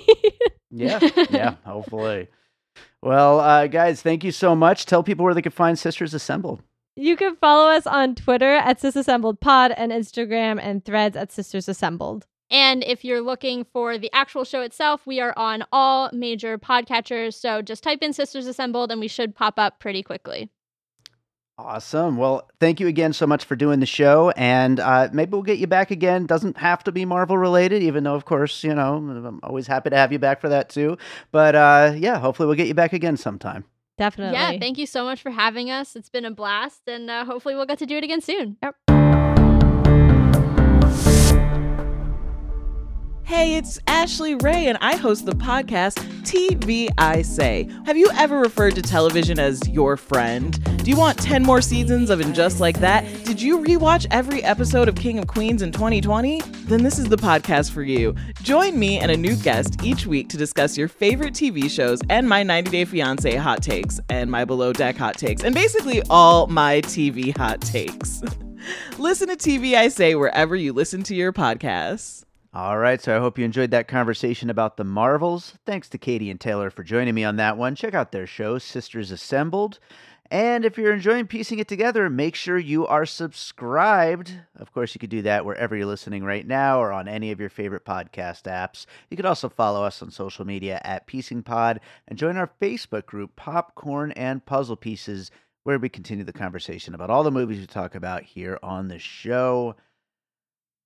yeah, 0.70 1.00
yeah, 1.32 1.56
hopefully. 1.66 2.28
Well, 3.02 3.40
uh, 3.40 3.68
guys, 3.68 4.02
thank 4.02 4.24
you 4.24 4.32
so 4.32 4.56
much. 4.56 4.86
Tell 4.86 5.04
people 5.04 5.26
where 5.26 5.34
they 5.34 5.42
can 5.42 5.52
find 5.52 5.78
Sisters 5.78 6.14
Assembled. 6.14 6.62
you 6.96 7.16
can 7.16 7.36
follow 7.38 7.70
us 7.72 7.88
on 7.88 8.16
Twitter 8.16 8.54
at 8.56 8.80
Sis 8.80 8.96
Assembled 8.96 9.40
Pod 9.40 9.72
and 9.76 9.92
Instagram 9.92 10.60
and 10.62 10.84
threads 10.86 11.18
at 11.18 11.32
Sisters 11.32 11.68
Assembled. 11.68 12.28
and 12.52 12.84
if 12.84 13.04
you're 13.06 13.22
looking 13.22 13.66
for 13.74 13.98
the 13.98 14.12
actual 14.14 14.44
show 14.44 14.62
itself, 14.62 15.08
we 15.08 15.20
are 15.22 15.34
on 15.38 15.64
all 15.72 16.10
major 16.14 16.58
podcatchers. 16.60 17.34
So 17.34 17.62
just 17.62 17.82
type 17.84 18.00
in 18.02 18.14
Sisters 18.14 18.46
Assembled 18.46 18.92
and 18.92 19.00
we 19.00 19.08
should 19.08 19.34
pop 19.36 19.58
up 19.58 19.80
pretty 19.80 20.04
quickly. 20.04 20.50
Awesome. 21.64 22.18
Well, 22.18 22.50
thank 22.60 22.80
you 22.80 22.88
again 22.88 23.14
so 23.14 23.28
much 23.28 23.46
for 23.46 23.56
doing 23.56 23.80
the 23.80 23.86
show, 23.86 24.32
and 24.32 24.80
uh, 24.80 25.10
maybe 25.14 25.32
we'll 25.32 25.44
get 25.44 25.60
you 25.60 25.68
back 25.68 25.92
again. 25.92 26.26
Doesn't 26.26 26.58
have 26.58 26.84
to 26.86 26.92
be 26.92 27.06
Marvel 27.06 27.38
related, 27.38 27.84
even 27.84 28.04
though, 28.04 28.16
of 28.16 28.26
course, 28.26 28.64
you 28.64 28.74
know, 28.74 28.96
I'm 28.96 29.40
always 29.44 29.68
happy 29.68 29.92
to 29.92 29.96
have 29.96 30.12
you 30.12 30.18
back 30.18 30.42
for 30.42 30.50
that 30.50 30.70
too. 30.70 30.98
But 31.32 31.56
uh, 31.56 31.94
yeah, 31.96 32.20
hopefully 32.20 32.48
we'll 32.48 32.56
get 32.56 32.68
you 32.68 32.74
back 32.74 32.94
again 32.94 33.16
sometime. 33.16 33.66
Definitely. 33.98 34.40
Yeah, 34.40 34.58
thank 34.58 34.80
you 34.80 34.88
so 34.88 35.04
much 35.04 35.22
for 35.22 35.30
having 35.30 35.70
us. 35.70 35.96
It's 35.96 36.10
been 36.10 36.26
a 36.26 36.32
blast, 36.32 36.82
and 36.88 37.10
uh, 37.10 37.26
hopefully 37.26 37.54
we'll 37.54 37.68
get 37.68 37.78
to 37.80 37.86
do 37.86 37.98
it 37.98 38.04
again 38.04 38.22
soon. 38.22 38.58
Hey, 43.32 43.56
it's 43.56 43.80
Ashley 43.88 44.36
Ray, 44.36 44.68
and 44.68 44.78
I 44.82 44.98
host 44.98 45.26
the 45.26 45.32
podcast 45.32 46.00
TV 46.24 46.90
I 46.98 47.22
Say. 47.22 47.70
Have 47.86 47.96
you 47.96 48.10
ever 48.18 48.38
referred 48.38 48.76
to 48.76 48.82
television 48.82 49.40
as 49.40 49.66
your 49.70 49.96
friend? 49.96 50.62
Do 50.84 50.92
you 50.92 50.98
want 50.98 51.18
10 51.18 51.42
more 51.42 51.62
seasons 51.62 52.10
of 52.10 52.20
And 52.20 52.36
Just 52.36 52.60
Like 52.60 52.82
That? 52.82 53.06
Did 53.24 53.42
you 53.42 53.60
rewatch 53.60 54.06
every 54.12 54.44
episode 54.44 54.90
of 54.90 54.96
King 54.96 55.18
of 55.18 55.28
Queens 55.28 55.62
in 55.62 55.72
2020? 55.72 56.42
Then 56.66 56.84
this 56.84 57.00
is 57.00 57.06
the 57.06 57.16
podcast 57.16 57.72
for 57.72 57.84
you. 57.84 58.14
Join 58.42 58.78
me 58.78 59.00
and 59.00 59.10
a 59.10 59.16
new 59.16 59.38
guest 59.38 59.82
each 59.82 60.06
week 60.06 60.28
to 60.28 60.36
discuss 60.36 60.78
your 60.78 60.90
favorite 60.90 61.34
TV 61.34 61.70
shows 61.70 62.02
and 62.10 62.28
my 62.28 62.44
90 62.44 62.70
Day 62.70 62.86
Fiancé 62.86 63.38
hot 63.38 63.64
takes 63.64 63.98
and 64.10 64.30
my 64.30 64.44
Below 64.44 64.74
Deck 64.74 64.98
hot 64.98 65.18
takes, 65.18 65.46
and 65.46 65.56
basically 65.56 66.02
all 66.10 66.48
my 66.48 66.82
TV 66.82 67.36
hot 67.38 67.62
takes. 67.62 68.22
listen 68.98 69.30
to 69.30 69.38
TV 69.38 69.76
I 69.76 69.88
Say 69.88 70.16
wherever 70.16 70.54
you 70.54 70.74
listen 70.74 71.02
to 71.04 71.16
your 71.16 71.32
podcasts. 71.32 72.26
All 72.54 72.78
right, 72.78 73.02
so 73.02 73.16
I 73.16 73.20
hope 73.20 73.40
you 73.40 73.46
enjoyed 73.46 73.72
that 73.72 73.88
conversation 73.88 74.50
about 74.50 74.76
the 74.76 74.84
Marvels. 74.84 75.54
Thanks 75.66 75.88
to 75.88 75.98
Katie 75.98 76.30
and 76.30 76.38
Taylor 76.38 76.70
for 76.70 76.84
joining 76.84 77.16
me 77.16 77.24
on 77.24 77.38
that 77.38 77.58
one. 77.58 77.76
Check 77.76 77.94
out 77.94 78.12
their 78.12 78.28
show, 78.28 78.58
Sisters 78.58 79.10
Assembled. 79.10 79.80
And 80.30 80.66
if 80.66 80.78
you're 80.78 80.94
enjoying 80.94 81.28
piecing 81.28 81.60
it 81.60 81.70
together, 81.70 82.10
make 82.10 82.36
sure 82.36 82.58
you 82.58 82.86
are 82.86 83.06
subscribed. 83.06 84.34
Of 84.58 84.74
course, 84.74 84.94
you 84.94 85.00
could 85.00 85.10
do 85.10 85.22
that 85.22 85.46
wherever 85.46 85.78
you're 85.78 85.86
listening 85.86 86.26
right 86.26 86.46
now 86.46 86.82
or 86.82 86.92
on 86.92 87.08
any 87.08 87.32
of 87.32 87.40
your 87.40 87.50
favorite 87.50 87.86
podcast 87.86 88.44
apps. 88.44 88.86
You 89.10 89.16
could 89.16 89.26
also 89.26 89.48
follow 89.48 89.86
us 89.86 90.02
on 90.02 90.12
social 90.12 90.44
media 90.44 90.82
at 90.84 91.08
Piecing 91.08 91.44
Pod 91.44 91.80
and 92.10 92.20
join 92.20 92.36
our 92.36 92.52
Facebook 92.62 93.06
group, 93.06 93.38
Popcorn 93.38 94.12
and 94.12 94.46
Puzzle 94.46 94.76
Pieces, 94.76 95.32
where 95.64 95.80
we 95.80 95.88
continue 95.88 96.26
the 96.26 96.34
conversation 96.34 96.96
about 96.96 97.10
all 97.10 97.24
the 97.24 97.32
movies 97.32 97.62
we 97.62 97.66
talk 97.66 97.96
about 97.96 98.24
here 98.24 98.60
on 98.62 98.90
the 98.90 99.00
show. 99.00 99.78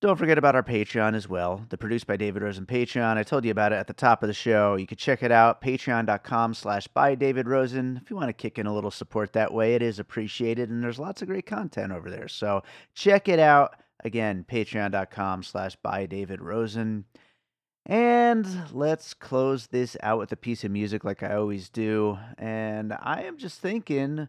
Don't 0.06 0.18
forget 0.18 0.38
about 0.38 0.54
our 0.54 0.62
Patreon 0.62 1.16
as 1.16 1.28
well. 1.28 1.66
The 1.70 1.80
produced 1.80 2.06
by 2.06 2.16
David 2.16 2.44
Rosen 2.44 2.68
Patreon. 2.68 3.18
I 3.18 3.24
told 3.24 3.44
you 3.44 3.50
about 3.50 3.72
it 3.72 3.78
at 3.78 3.88
the 3.88 3.94
top 3.94 4.22
of 4.22 4.28
the 4.28 4.36
show. 4.36 4.76
You 4.76 4.86
can 4.86 5.00
check 5.00 5.24
it 5.24 5.32
out, 5.32 5.64
patreon.com 5.64 6.54
slash 6.54 6.88
by 6.88 7.16
David 7.16 7.48
Rosen. 7.48 8.00
If 8.04 8.12
you 8.12 8.16
want 8.16 8.30
to 8.30 8.34
kick 8.34 8.60
in 8.60 8.68
a 8.68 8.74
little 8.76 8.92
support 8.92 9.34
that 9.34 9.52
way, 9.52 9.74
it 9.74 9.82
is 9.82 9.98
appreciated, 9.98 10.70
and 10.70 10.84
there's 10.84 11.00
lots 11.00 11.24
of 11.24 11.28
great 11.28 11.48
content 11.48 11.92
over 11.92 12.12
there. 12.12 12.28
So 12.28 12.62
check 12.94 13.28
it 13.28 13.40
out. 13.40 13.78
Again, 14.04 14.46
patreon.com 14.48 15.42
slash 15.42 15.76
by 15.78 16.06
David 16.06 16.40
Rosen. 16.40 17.06
And 17.88 18.46
let's 18.72 19.16
close 19.16 19.66
this 19.66 19.98
out 20.04 20.20
with 20.20 20.32
a 20.32 20.38
piece 20.38 20.64
of 20.64 20.70
music 20.70 21.04
like 21.04 21.24
I 21.24 21.34
always 21.34 21.68
do. 21.68 22.20
And 22.38 22.94
I 22.94 23.24
am 23.24 23.40
just 23.40 23.60
thinking 23.60 24.28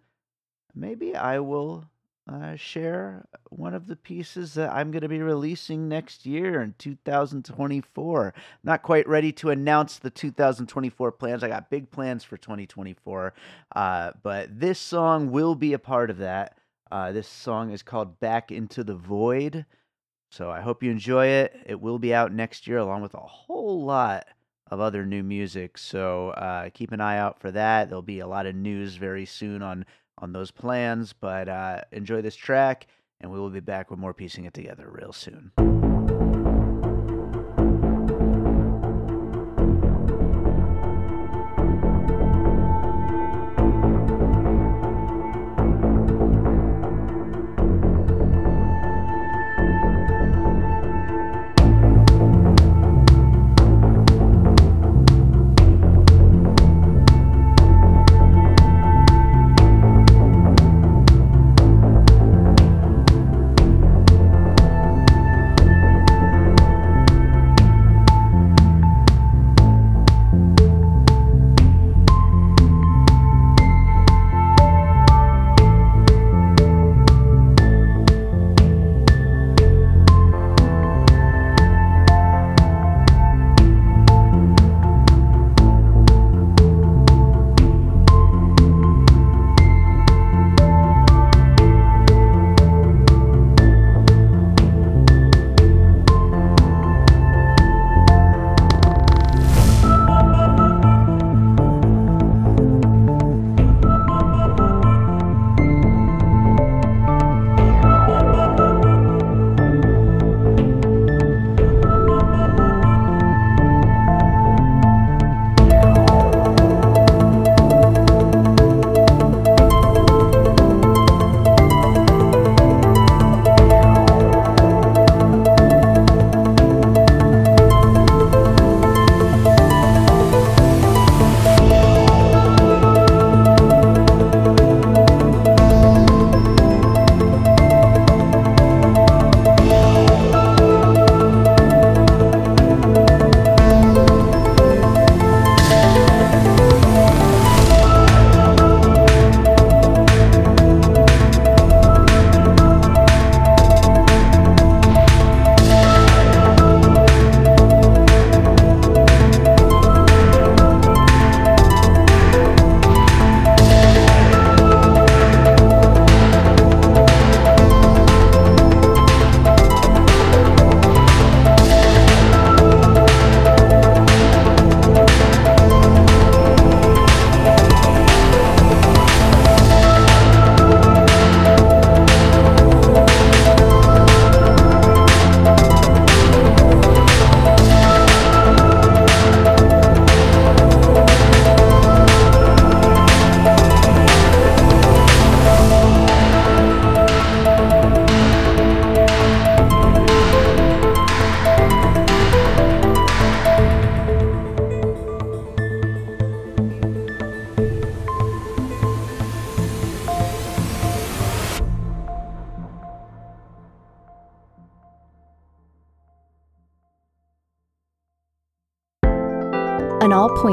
maybe 0.75 1.15
I 1.15 1.41
will 1.41 1.85
uh, 2.31 2.57
share 2.57 3.27
one 3.51 3.75
of 3.75 3.87
the 3.87 3.97
pieces 3.97 4.55
that 4.55 4.73
I'm 4.73 4.91
going 4.91 5.03
to 5.03 5.09
be 5.09 5.21
releasing 5.21 5.89
next 5.89 6.27
year 6.27 6.61
in 6.61 6.75
2024. 6.79 8.35
Not 8.65 8.83
quite 8.83 9.09
ready 9.09 9.33
to 9.33 9.51
announce 9.51 9.99
the 9.99 10.11
2024 10.11 11.12
plans. 11.12 11.45
I 11.45 11.49
got 11.49 11.71
big 11.71 11.91
plans 11.91 12.25
for 12.25 12.37
2024, 12.37 13.33
uh, 13.75 14.11
but 14.23 14.59
this 14.59 14.79
song 14.79 15.31
will 15.31 15.55
be 15.55 15.73
a 15.73 15.79
part 15.79 16.11
of 16.11 16.19
that. 16.19 16.59
Uh, 16.91 17.12
this 17.12 17.29
song 17.29 17.71
is 17.71 17.83
called 17.83 18.19
Back 18.19 18.51
into 18.51 18.83
the 18.83 18.97
Void. 18.97 19.65
So 20.31 20.51
I 20.51 20.61
hope 20.61 20.83
you 20.83 20.91
enjoy 20.91 21.27
it. 21.27 21.57
It 21.67 21.81
will 21.81 21.99
be 21.99 22.12
out 22.12 22.33
next 22.33 22.67
year 22.67 22.79
along 22.79 23.03
with 23.03 23.15
a 23.15 23.19
whole 23.19 23.85
lot 23.85 24.27
of 24.71 24.81
other 24.81 25.07
new 25.07 25.23
music. 25.23 25.79
So 25.79 26.31
uh, 26.31 26.71
keep 26.75 26.91
an 26.91 27.01
eye 27.01 27.19
out 27.19 27.41
for 27.41 27.53
that. 27.53 27.89
There'll 27.89 28.03
be 28.03 28.19
a 28.19 28.27
lot 28.27 28.47
of 28.47 28.57
news 28.57 28.97
very 28.97 29.25
soon 29.25 29.62
on 29.62 29.87
on 30.18 30.33
those 30.33 30.50
plans. 30.50 31.12
But 31.12 31.48
uh, 31.48 31.83
enjoy 31.92 32.22
this 32.22 32.37
track, 32.37 32.87
and 33.20 33.31
we 33.31 33.38
will 33.38 33.50
be 33.50 33.61
back 33.61 33.90
with 33.90 33.98
more 33.98 34.14
piecing 34.14 34.44
it 34.44 34.55
together 34.55 34.88
real 34.90 35.12
soon. 35.12 35.52